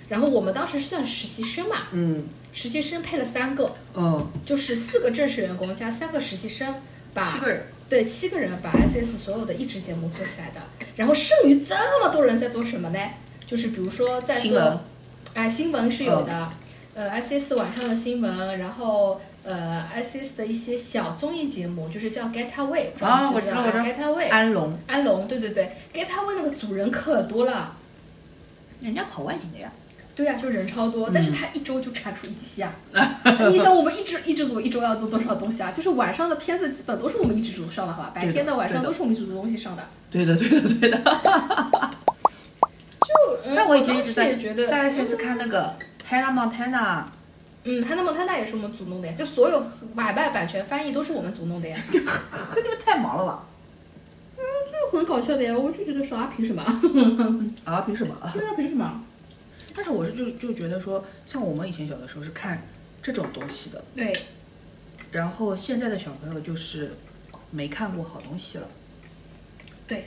[0.09, 2.25] 然后我们当时算实习生嘛，嗯，
[2.57, 6.75] 实习生配了三个，哦，就是四个正式员工加三个实习生，
[7.13, 12.99] 把七个人，对，七个人把 ICS 所有的益智节目做起来的，然后剩余这么多人在做什么呢？
[13.47, 14.65] 就是比如说在新闻。
[14.65, 14.81] 做，
[15.35, 16.49] 哎，新闻是有的，
[16.95, 23.85] 呃，ICS 晚上的新闻，然后呃，ICS 的一些小综艺节目，就是叫 Get Away，不知道啊，你我知道，我知道。
[23.85, 27.77] Get Away，安龙，安龙，对对对，Get Away 那个组人可多了。
[28.81, 29.71] 人家跑外景的呀。
[30.17, 32.73] 对呀、就人超多，但嗯是他一周就产出一期啊！
[33.51, 35.71] 你想，我们一支一支组一周要做多少东西啊？
[35.71, 38.13] 就是晚上的片子基本都是我们一支组上的，好吧？
[38.15, 39.83] 白天的晚上都是我们一支组东西上的。
[40.11, 40.97] 对的，对的，对的。
[40.97, 41.05] 就，
[43.45, 45.75] 嗯 但我以前一直在也觉得，在上次看那个
[46.09, 47.03] Hannah Montana，
[47.65, 49.63] 嗯，汉娜蒙泰纳也是我们组弄的呀，就所有
[49.95, 53.45] 买卖版权翻译都是我们组弄的呀，就你们太忙了吧？
[54.37, 54.43] 就
[54.99, 55.55] 很搞笑的呀。
[55.57, 56.63] 我就觉得说啊，凭什么？
[57.65, 58.15] 啊，凭什么？
[58.33, 59.03] 对啊，凭什么？
[59.77, 62.63] 但是我是就就觉得说，像我们以前小的时候是看
[63.03, 64.11] 这种东西的，对，
[65.13, 66.95] 然后现在的小朋友就是
[67.51, 68.67] 没看过好东西了。
[69.87, 70.07] 对，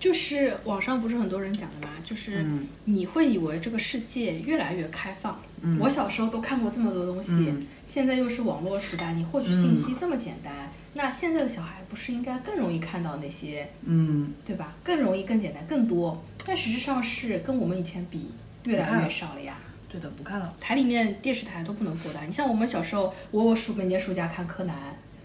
[0.00, 5.40] 就是网上不是很多人讲的嘛，就是嗯你会以为这个世界越来越开放。
[5.62, 14.74] 嗯我小时候都看过这么多东西，嗯现在又是网络时代，你获取信息这么简单，那现在的小孩不是应该更容易看到那些，嗯，对吧？
[14.84, 18.32] 更容易、更简单、更多，但实质上是跟我们以前比
[18.66, 19.56] 越来越少了呀。
[19.88, 20.54] 对的，不看了。
[20.60, 22.20] 台里面电视台都不能播的。
[22.26, 24.74] 你像我们小时候，我我暑每年暑假看柯南、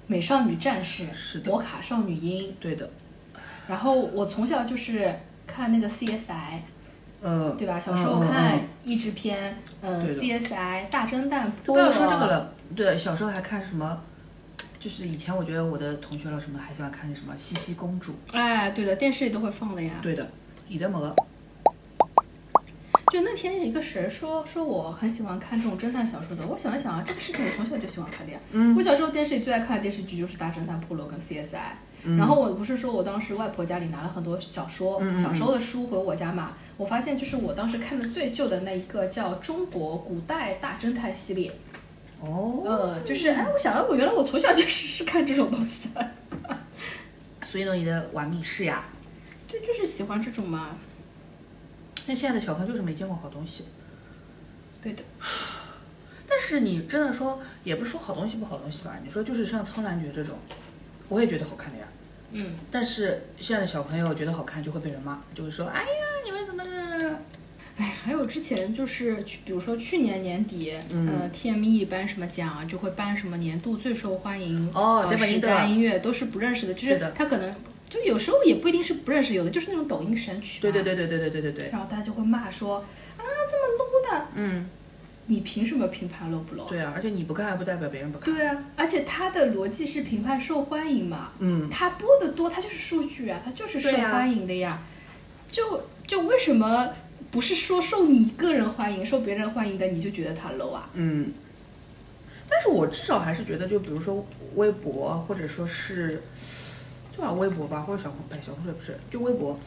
[0.08, 2.90] 美少女战士、是的摩卡少女樱，对的，
[3.68, 5.14] 然后我从小就是
[5.48, 6.60] 看那个 CSI，
[7.22, 7.80] 呃，对吧？
[7.80, 12.54] 小时候看嗯益智片，呃，CSI、大侦探不要说这个，了。
[12.76, 14.02] 对，小时候还看什么？
[14.80, 18.16] 就是以前我觉得我的同学了什么还喜欢看那什么西西公主。
[18.32, 19.94] 哎，对的，电视里都会放的呀。
[20.02, 20.28] 对的，
[20.70, 21.14] 李德摩。
[23.12, 28.40] 就那天一个谁说说我很喜欢看这种侦探小说的，我想了想啊，这个事情我从小就喜欢看的呀。
[28.52, 31.60] 嗯我小时候电视里最爱看的电视剧就是《大侦探波洛》跟 CSI。
[32.18, 41.52] 然后我不是说我当时外婆家里拿了很多小说、小时候的书回我家嘛，我发现就是我当时看的最旧的那一个叫《中国古代大侦探》系列，
[42.22, 42.64] 哦。
[42.66, 46.10] 呃，就是哎，我想了，我原来我从小就 是是看这种东西的，
[47.44, 48.84] 所以呢，你的玩密室呀。
[49.48, 50.76] 对，就是喜欢这种嘛，
[52.08, 53.66] 但现在的小朋友就是没见过好东西。
[54.84, 55.04] 对的，
[56.28, 58.98] 但是你真的说，也不是说好东西不好东西吧？
[59.04, 60.38] 你说就是像《苍兰诀》这种，
[61.10, 61.86] 我也觉得好看的呀。
[62.32, 65.88] 嗯，但是现在的小朋友觉得好看就会被人骂，就会说：“哎呀，
[66.26, 67.10] 你们怎么这？
[67.78, 77.54] 哎，还有之前就是去，比如说去年年底，嗯呃，TME 颁什么奖啊，就会颁什么年度最受欢迎哦呃十佳音乐，都是不认识的，就是他可能
[77.92, 80.82] 就有时候也不一定是不认识，有的就是那种抖音神曲，对对。
[80.82, 84.70] 对对对对对对对，然后大家就会骂说啊，这么 low 的，嗯，
[85.28, 86.70] 你凭什么评判 low 不 low？
[86.70, 88.34] 对啊，而且你不看还不代表别人不看。
[88.34, 94.82] 对啊，而且他的逻辑是评判受欢迎嘛，嗯，他播的多，他就是数据啊，他就是受欢迎的呀。
[95.50, 96.90] 就就为什么
[97.30, 100.90] 不是说受你个人欢迎，受别人欢迎的你就觉得他 low 啊？
[100.94, 101.34] 嗯，
[102.50, 104.26] 但是我至少还是觉得，就比如说
[104.56, 106.24] 微博，或者说是，
[107.16, 109.60] 就把微博吧，或者小红，哎，小红书也不是，就微博，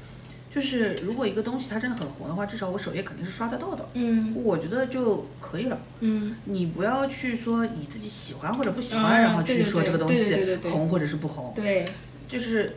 [0.55, 4.35] 就是如果一个东西它真的很红的话，至少我首页肯定是刷得到的，嗯。
[4.43, 5.79] 我觉得就可以了。
[6.01, 11.85] 嗯，你不要去说你自己喜欢或者不喜欢，啊然后去说这个东西红或者是不红，对，
[12.29, 12.77] 就是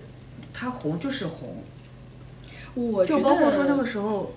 [0.53, 1.63] 它红就是红，
[2.74, 3.05] 我。
[3.05, 4.34] 就包括说那个时候，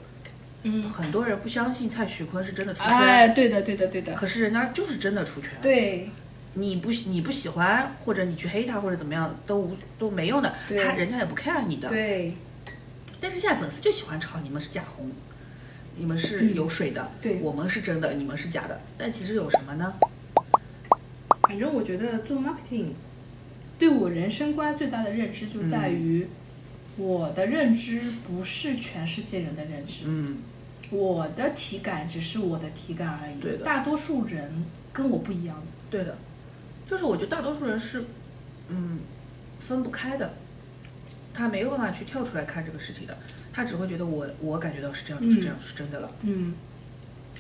[0.63, 5.51] 嗯，很多人不相信蔡徐坤是真的出圈，哎，对的对的对的，可是人家就是真的出圈。
[5.63, 6.09] 对
[6.55, 11.89] 你不你不喜欢，或者你去黑他或者怎么样，都无都没用的，他人家也不 care 你的。
[11.89, 12.35] 对
[13.21, 15.11] 但是现在粉丝就喜欢吵你们是假红，
[15.97, 18.81] 你们是嗯有水的，对我们是真的，你们是假的。
[18.97, 19.95] 但其实有什么呢？
[21.43, 22.93] 反正我觉得做 marketing
[23.79, 26.27] 对我人生观最大的认知就在于，
[26.97, 30.39] 我的认知不是全世界人的认知，嗯，
[30.91, 33.41] 我的体感只是我的体感而已。
[33.41, 35.63] 对的大多数人跟我不一样。
[35.91, 36.17] 对的，
[36.91, 38.05] 就是我觉得大多数人是，
[38.69, 38.99] 嗯，
[39.61, 40.33] 分不开的，
[41.33, 43.17] 他没有办法去跳出来看这个事情的，
[43.53, 46.11] 他只会觉得我我感觉到是这样，就是这样，是真的了。
[46.23, 46.53] 嗯，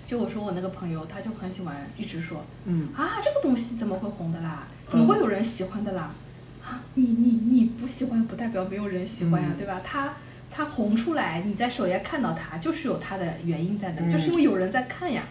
[0.06, 4.68] 就我说我那个朋友，他就很喜欢一直说嗯，啊，这个东西怎么会红的啦？
[4.88, 6.14] 怎么会有人喜欢的啦？
[6.64, 9.80] 啊，你你你不喜欢不代表没有人喜欢呀，嗯对吧？
[9.82, 10.14] 他
[10.48, 15.24] 他红出来，你在首页看到他，就是有他的原因在那，嗯就是因为有人在看呀。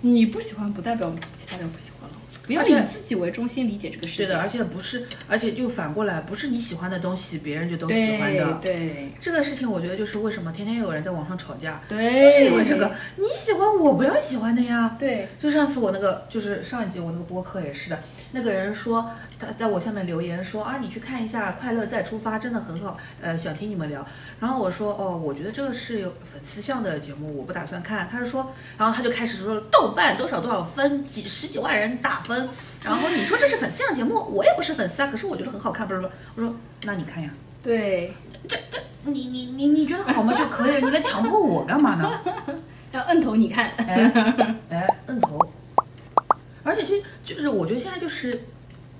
[0.00, 1.97] 你不喜欢不代表其他人不喜欢了，
[2.46, 4.26] 不要以自己为中心理解这个世界。
[4.26, 8.58] 对的，而且不是，而且就反过来，不是你喜欢的东西，别人就都喜欢的。
[8.62, 14.96] 对对这个事情，我觉得就是为什么天天有人在网上吵架，对，就是因为这个，你喜欢我不要喜欢的呀。
[14.98, 17.98] 对，就上次我那个，就是上一集我那个播客也是的，
[18.32, 24.04] 那个人说他在我下面留言说啊，你去看一下《快乐再出发》，真的很好，呃，想听你们聊。
[24.40, 28.08] 然后我说哦，我觉得这个是有粉丝向的节目，我不打算看。
[28.10, 32.48] 他就说，然后他就开始说了豆瓣多少多少分，几十几万人打分。
[32.82, 36.12] 然后你说这是粉丝向节目，我也不是粉丝啊，可是我觉得很好看，不是不是？
[36.36, 37.30] 我说那你看呀，
[37.62, 38.12] 对，
[38.48, 42.20] 这这你你你你觉得好吗就可以了，你来强迫我干嘛呢？
[42.92, 44.12] 要摁头你看，哎
[44.70, 45.38] 哎，摁头。
[46.64, 48.30] 而且其实就是我觉得现在就是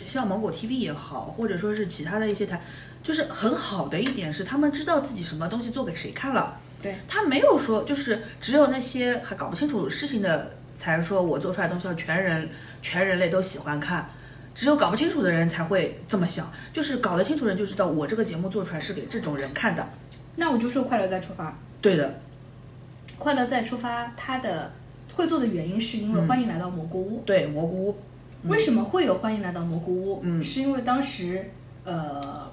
[0.08, 2.60] 像芒果 TV 也好，或者说是其他的一些台，
[3.02, 6.58] 就是很好的一点是他们知道自己什么东西做给谁看了。
[6.82, 12.48] 对，他没有说就是只有那些还搞不清楚事情的才说我做出来的东西要全人
[12.80, 14.08] 全人类都喜欢看。
[14.54, 19.86] 只有搞不清楚的人才会这么想，就是搞得清楚人就知道我这个节目做出来是给这种人看的。
[20.34, 21.56] 那我就说快乐再出发。
[21.80, 22.18] 对的，
[23.18, 24.72] 快乐再出发，它的
[25.14, 27.22] 会做的原因是因为嗯欢迎来到蘑菇屋。
[27.24, 27.98] 对蘑菇屋，
[28.44, 30.20] 为什么会有欢迎来到蘑菇屋？
[30.22, 31.50] 嗯是因为当时
[31.84, 32.50] 呃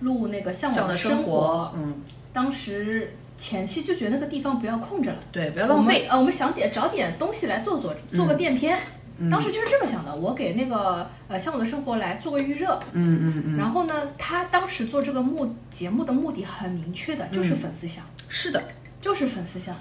[0.00, 1.96] 录那个向往的往生活，嗯，
[2.32, 6.06] 当时前期就觉得那个地方不要空着了，对，不要浪费。
[6.08, 8.78] 呃，我们想点找点东西来做做，做个垫片。
[9.16, 12.80] 嗯当时就是这么想的，我给那个呃向往的生活来做个预热。
[12.90, 18.60] 嗯嗯嗯，然后呢，他当时做这个目节目的目的很明确的，就是嗯粉丝想，是的，
[19.00, 19.76] 就是粉丝想。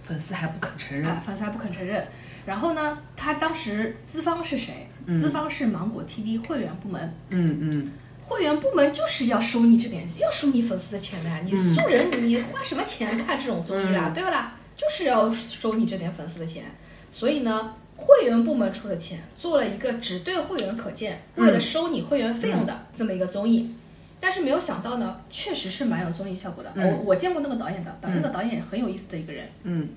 [0.00, 1.10] 粉丝还不肯承认。
[1.10, 2.06] 啊，粉丝还不肯承认。
[2.50, 4.88] 然后呢，他当时资方是谁？
[5.06, 7.92] 嗯资方是芒果 TV 会员部门，嗯嗯
[8.26, 11.40] 会员部门就是要收你这点，要收你粉丝的钱的呀。
[11.44, 14.54] 你素人，你你花什么钱看这种综艺啦，对不啦？
[14.76, 16.64] 就是要收你这点粉丝的钱。
[17.12, 23.72] 所以呢，会员部门出的钱做了一个只对会员可见，为了收你会员费用的这么一个综艺。
[24.18, 26.72] 但是没有想到呢，确实是蛮有综艺效果的。
[26.74, 29.88] 嗯我我见过那个导演的，那个导演很有意思的一个人，嗯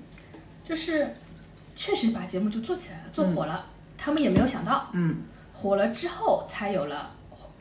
[0.64, 1.14] 就是
[1.74, 3.66] 确实把节目就做起来了，做火了。
[3.96, 5.22] 他们也没有想到，嗯
[5.52, 7.10] 火了之后才有了，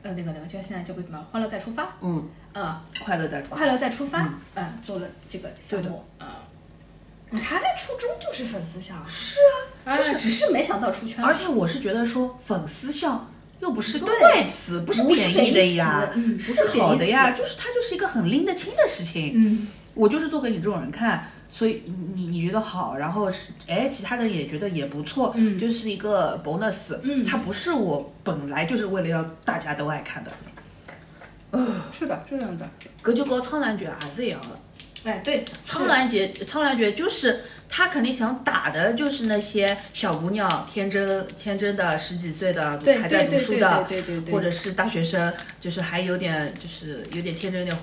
[0.02, 6.44] 呃，那个那个，就现在叫个什么《欢乐再出发》嗯，啊、快乐再快乐再出发，嗯、做了这个项目，啊、
[7.32, 9.40] 他的初衷就是粉丝向，是
[9.86, 19.34] 啊，啊，就是只是没想到出圈，而且我是觉得说粉丝像又不是个坏词，不是贬义的呀是好的呀，就是它就是一个很拎得清的事情。
[19.36, 21.84] 嗯，我就是做给你这种人看，所以
[22.16, 30.32] 你你觉得好，然后是哎，其他人也觉得也不错，嗯就是一个 bonus，嗯它不是我本来就是为了要大家都爱看的。
[31.94, 32.68] 是的，这样的，
[33.04, 34.60] 搿就跟苍兰诀也是一样的。
[35.04, 45.32] 哎，对，苍兰诀，苍兰诀就是他肯定想打的，就是那些小姑娘，天真天真的十几岁的还在读书的，对对对对对或者是大学生，
[45.62, 47.78] 就是还有点就是有点天真，有点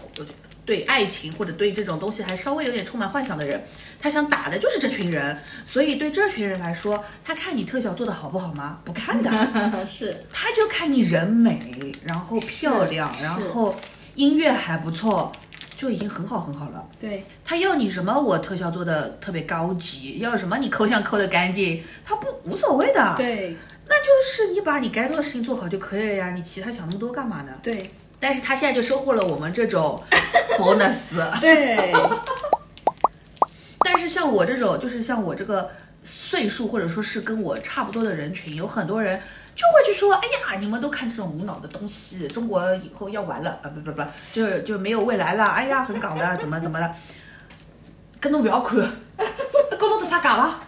[0.65, 3.63] 对爱情或者对这种东西还稍微有点充满幻想的人，
[4.01, 5.37] 他想打的就是这群人。
[5.67, 8.81] 所以对这群人来说，他看你特效做的好不好吗？
[8.85, 9.31] 不看的，
[9.87, 13.75] 是，他就看你人美，然后漂亮，然后
[14.15, 15.33] 音乐还不错，
[15.77, 16.87] 就已经很好很好了。
[17.01, 23.57] 对，他要你什么，我特效做的特别高级，要什么你抠像抠的干净，他不无所谓的。，对，
[23.89, 27.53] 那就是你把你该做的事情做好就可以了呀，你其他想那么多干嘛呢？
[27.63, 27.91] 对，
[28.21, 30.01] 但是他现在就收获了我们这种
[30.59, 31.93] bonus，对，
[33.83, 35.71] 但是像我这种，就是像我这个
[36.05, 39.19] 岁数或者说是跟我差不多的人群，有很多人
[39.57, 40.21] 就会去说，哎
[40.53, 44.03] 呀，你们都看这种无脑的东西，中国以后要完了啊，不不不，
[44.35, 46.95] 就就没有未来了，哎呀，很港的，怎么怎么的，
[48.21, 48.79] 跟侬不要看，
[49.17, 50.61] 跟侬做啥讲伐？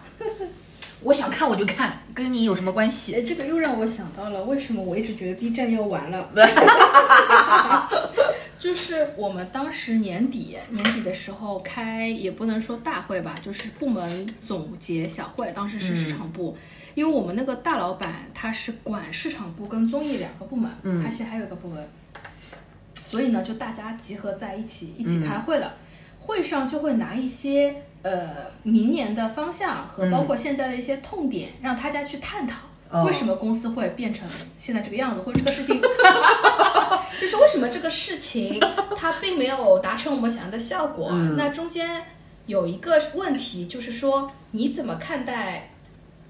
[1.03, 3.15] 我想看我就看，跟你有什么关系？
[3.15, 6.29] 哎，这个又让我想到了，为什么我一直觉得 B 站要完了？
[8.59, 16.57] 就是我们当时年底年底的时候开，也不能说大会吧，就是部门总结小会，当时是市场部，
[16.95, 20.71] 因为我们那个大老板他是管市场部跟综艺两个部门，
[21.03, 21.85] 他其实还有一个部门，
[23.03, 25.73] 所以呢，就大家集合在一起一起开会了，
[26.19, 32.67] 会上就会拿一些呃明年的方向和包括现在的一些痛点，让大家去探讨。
[32.91, 35.81] 哦为什么公司会变成现在这个样子，或者这个事情，
[37.19, 38.59] 就是为什么这个事情
[38.95, 41.09] 它并没有达成我们想要的效果？
[41.35, 42.05] 那中间
[42.45, 45.71] 有一个问题，就是说你怎么看待？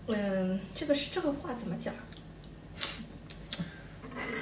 [0.07, 1.93] 嗯，这个是这个话怎么讲？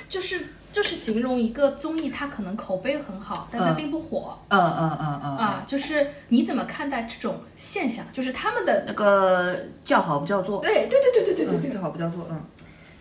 [0.07, 5.63] 就是就是形容一个综艺，它可能口碑很好，但它嗯并不火、嗯嗯嗯嗯，啊。
[5.67, 8.05] 就是你怎么看待这种现象？
[8.13, 12.41] 就是他们的那个叫好不叫座，对对对对对对对对嗯，叫好不叫座，嗯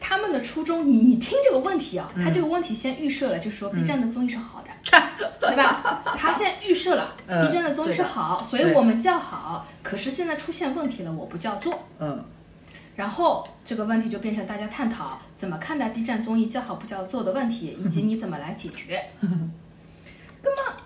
[0.02, 4.70] 他们的初衷，你你听这个问题啊，他这个问题先预设了，就是说 B 站的综艺是好的，
[5.38, 6.02] 对吧？
[6.16, 9.66] 他现在预设了嗯 B 站的综艺是好，所以我们叫好。
[9.82, 11.86] 可是现在出现问题了，我不叫座。
[11.98, 12.24] 嗯
[13.00, 19.02] 然后这个问题就变成大家探讨怎么看待 B 站综艺叫好不叫座的问题，以及你怎么来解决。
[20.42, 20.76] 那么，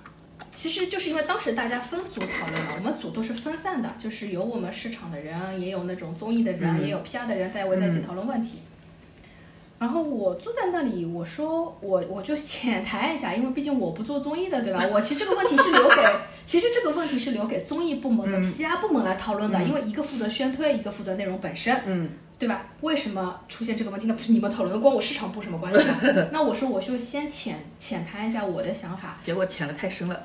[0.53, 8.61] 其实就是因为当时大家分组讨论嘛，我们组都是分散的，就是有我们市场的人，也有那种综艺的人，也有 PR 的人，大家围在一起讨论问题。
[9.85, 14.82] 然后我坐在那里，我说我我就浅谈一下，因为毕竟我不做综艺的，对吧？
[14.91, 15.97] 我其实这个问题是留给，
[16.47, 22.09] 其实这个问题是留给综艺部门和 PR 部门来讨论的，因为一个负责宣推，一个负责内容本身，嗯
[22.39, 22.62] 对吧？
[22.80, 24.07] 为什么出现这个问题？
[24.07, 26.28] 那不是你们讨论的，关我市场部什么关系呢？
[26.32, 30.18] 那我说我就先浅浅谈一下我的想法，结果浅的太深了，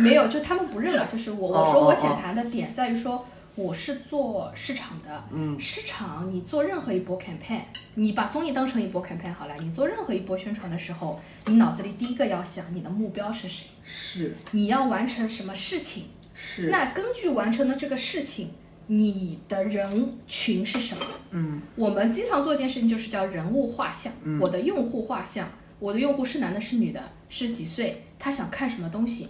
[0.00, 1.06] 没有，就他们不认了。
[1.06, 3.24] 就是我哦我说我哦浅谈的点在于说，
[3.60, 7.60] 我是做市场的，嗯市场你做任何一波 campaign，
[7.94, 16.04] 你把综艺当成一波 campaign 好了，你做任何一波宣传的时候，你脑子里第一个要想你的目标是谁，是你要完成什么事情。
[16.32, 18.50] 是，那根据完成的这个事情，
[18.86, 21.04] 你的人群是什么？
[21.32, 24.10] 嗯我们经常做一件事情，就是叫人物画像。
[24.40, 25.46] 我的用户画像，
[25.78, 29.28] 我的用户是男的，是女的，是几岁，他想看什么东西。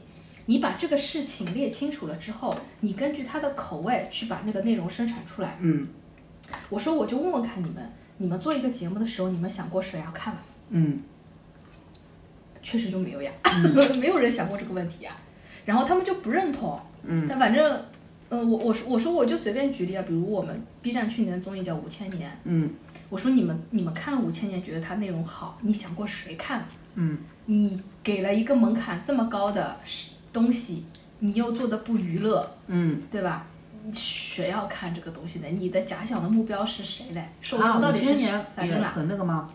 [0.51, 5.57] 你把这个事情列清楚了之后，你根据他的口味去把那个内容生产出来。
[5.61, 5.86] 嗯
[6.68, 10.40] 我说，我就问问看你们，你们做一个节目的时候，你们想过谁要看吗？
[10.70, 11.05] 嗯
[12.61, 13.30] 确实就没有呀，
[14.01, 15.12] 没有人想过这个问题呀。
[15.64, 17.80] 然后他们就不认同，嗯但反正，
[18.28, 22.68] 呃，我我说我说我就随便举例啊，比如我们 B 站去年的综艺叫《五千年》，嗯
[23.09, 26.66] 我说你们你们看了《五千年》，觉得它内容好，你想过谁看吗？
[26.96, 29.76] 嗯，你给了一个门槛这么高的
[30.33, 30.85] 东西，
[31.20, 33.47] 你又做的不娱乐，嗯，对吧？
[33.93, 35.49] 谁要看这个东西呢？
[35.49, 37.28] 你的假想的目标是谁嘞？
[37.41, 38.12] 受啊，五众到底是？
[38.87, 39.49] 很那个吗？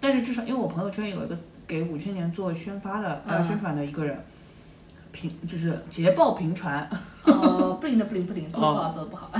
[0.00, 4.18] 但是至少因为我朋友圈有一个给五千年做宣发的宣传的一个人，
[5.12, 6.88] 频就是捷报频传，
[7.24, 9.30] 哦，不灵的不灵不灵，做的不好哦做的不好。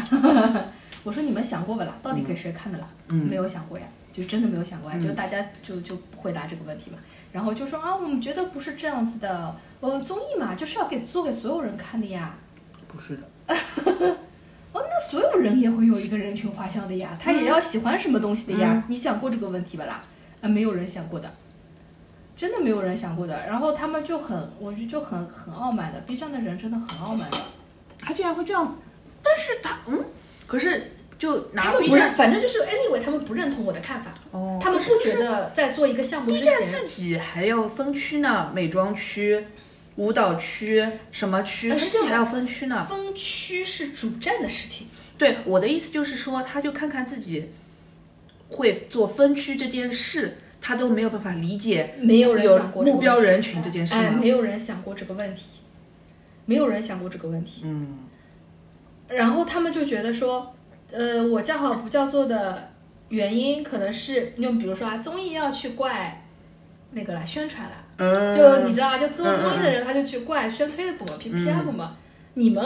[1.04, 1.94] 我说你们想过不啦？
[2.02, 2.86] 到底给谁看的啦？
[3.08, 6.98] 嗯没有想过呀，就真的没有想过就大家就就回答这个问题嘛。
[7.32, 12.34] 然后就说啊，我们觉得不是这样子的，呃，综艺嘛，就是要给做给所有人看的呀。
[12.88, 13.22] 不是的，
[14.72, 18.72] 哦，那所有人也会有一个人群画像的呀，他也要喜欢什么东西的呀？
[18.74, 20.02] 嗯你想过这个问题吧啦？
[20.40, 21.32] 啊，没有人想过的，
[22.36, 23.46] 真的没有人想过的。
[23.46, 27.36] 然后他们就很，我觉得就很很傲慢的，B 站的人真的很傲慢的。
[28.00, 28.76] 他竟然会这样，
[29.22, 30.04] 但是他嗯，
[30.48, 30.90] 可是
[31.20, 39.44] 就拿他们 B 不认，站反正就是 anyway，他们不认同我的看法，哦，他们不觉得在做一个项目之 B 站前，自己还要分区呢，美妆区、
[39.96, 42.86] 舞蹈区什么区，自己还要分区呢。
[42.88, 44.86] 分区是主站的事情。
[45.18, 47.50] 对，我的意思就是说，他就看看自己
[48.48, 54.28] 会做分区这件事，他都没有办法理解没有人想过这个目标人群这件事哎，吗没？
[54.28, 55.60] 有人想过这个问题，
[56.46, 57.60] 没有人想过这个问题。
[57.66, 57.98] 嗯，
[59.08, 60.56] 然后他们就觉得说，
[60.92, 62.70] 呃，我叫好不叫座的
[63.08, 66.24] 原因，可能是你就比如说啊，综艺要去怪
[66.92, 68.36] 那个啦，宣传了，嗯。
[68.36, 71.86] 就你知道啊，就做嗯综艺的人他就去怪宣推的部门、P P R 部门，
[72.34, 72.64] 你们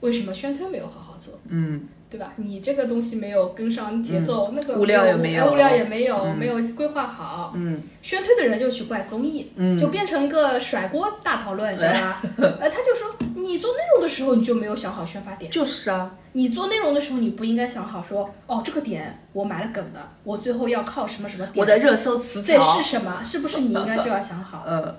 [0.00, 1.38] 为什么宣推没有好好做？
[1.48, 2.32] 嗯，对吧？
[2.36, 7.52] 你这个东西没有跟上节奏，那个物料也没有物料也没有，嗯没有规划好。
[7.54, 12.22] 嗯宣推的人就去怪综艺，嗯就变成一个甩锅大讨论，你知道吧？
[12.60, 23.22] 呃，他就说你做内容的时候你就没有想好宣发点，就是啊，你做内容的时候你不应该想好说，哦，这个点我埋了梗的，我最后要靠什么什么点，我的热搜词对条是什么？
[23.26, 24.62] 是不是你应该就要想好？
[24.66, 24.98] 呃，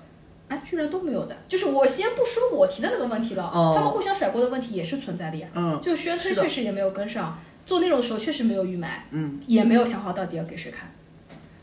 [0.50, 5.48] 哎，居然都没有的，就是我先不说我提的那个问题了，哦他们互相甩锅的问题也是存在的呀。
[5.56, 10.92] 嗯就宣推确实也没有跟上，做内容的时候确实没有预埋，嗯，也没有想好到底要给谁看。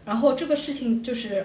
[0.05, 1.45] 然后这个事情就是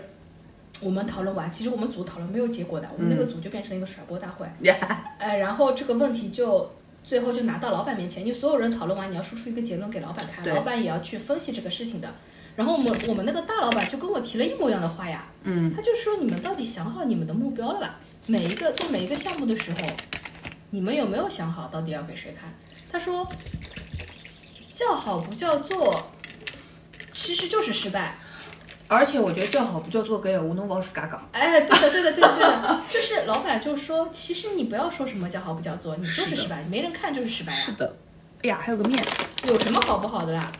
[0.82, 4.46] 我们讨论完，其实我们组讨论没有结果的，我们那个组就变成了一个甩锅大会。
[4.62, 4.76] 呀，
[5.18, 6.72] 呃，然后这个问题就
[7.04, 12.14] 最后就拿到老板面前，你所有人讨论完，你要输出一个结论给老板看，老板也要去分析这个事情的。
[12.56, 17.96] 然后我们我们那个大老板就跟我提了一模一样的话呀，嗯，他就说你们到底想好你们的目标了吧？
[18.28, 19.78] 每一个做每一个项目的时候，
[20.70, 22.54] 你们有没有想好到底要给谁看？
[22.92, 23.26] 他说，
[24.74, 26.12] 叫好不叫座，
[27.14, 28.18] 其实就是失败。
[28.88, 31.30] 而且我觉得叫好不叫座，搿闲话侬勿好自家讲。
[31.32, 37.96] 哎，对的，对的，对的，对的， 就是老板就说，其实你不要说什么叫好不叫座，你就是失败，没人看就是失败呀，是的，
[38.44, 39.02] 哎呀，还有个面。
[39.48, 40.52] 有什么好不好的啦？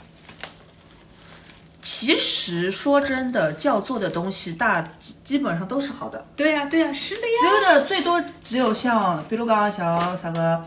[2.02, 4.84] 其实说真的，叫做的东西大
[5.24, 7.28] 基本上都是好的，对呀、对呀、是的呀。
[7.44, 10.56] 所有的最多只有像，比如讲像啥个《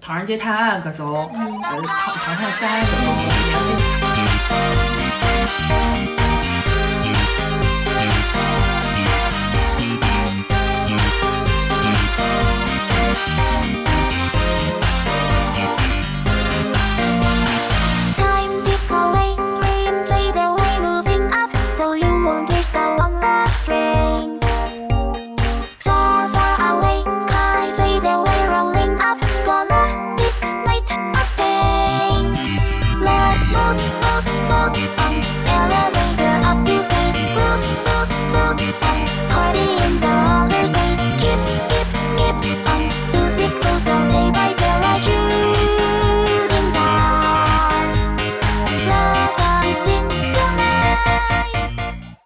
[0.00, 2.82] 唐人街探案》各种，呃，《唐唐探三》
[4.16, 4.17] 搿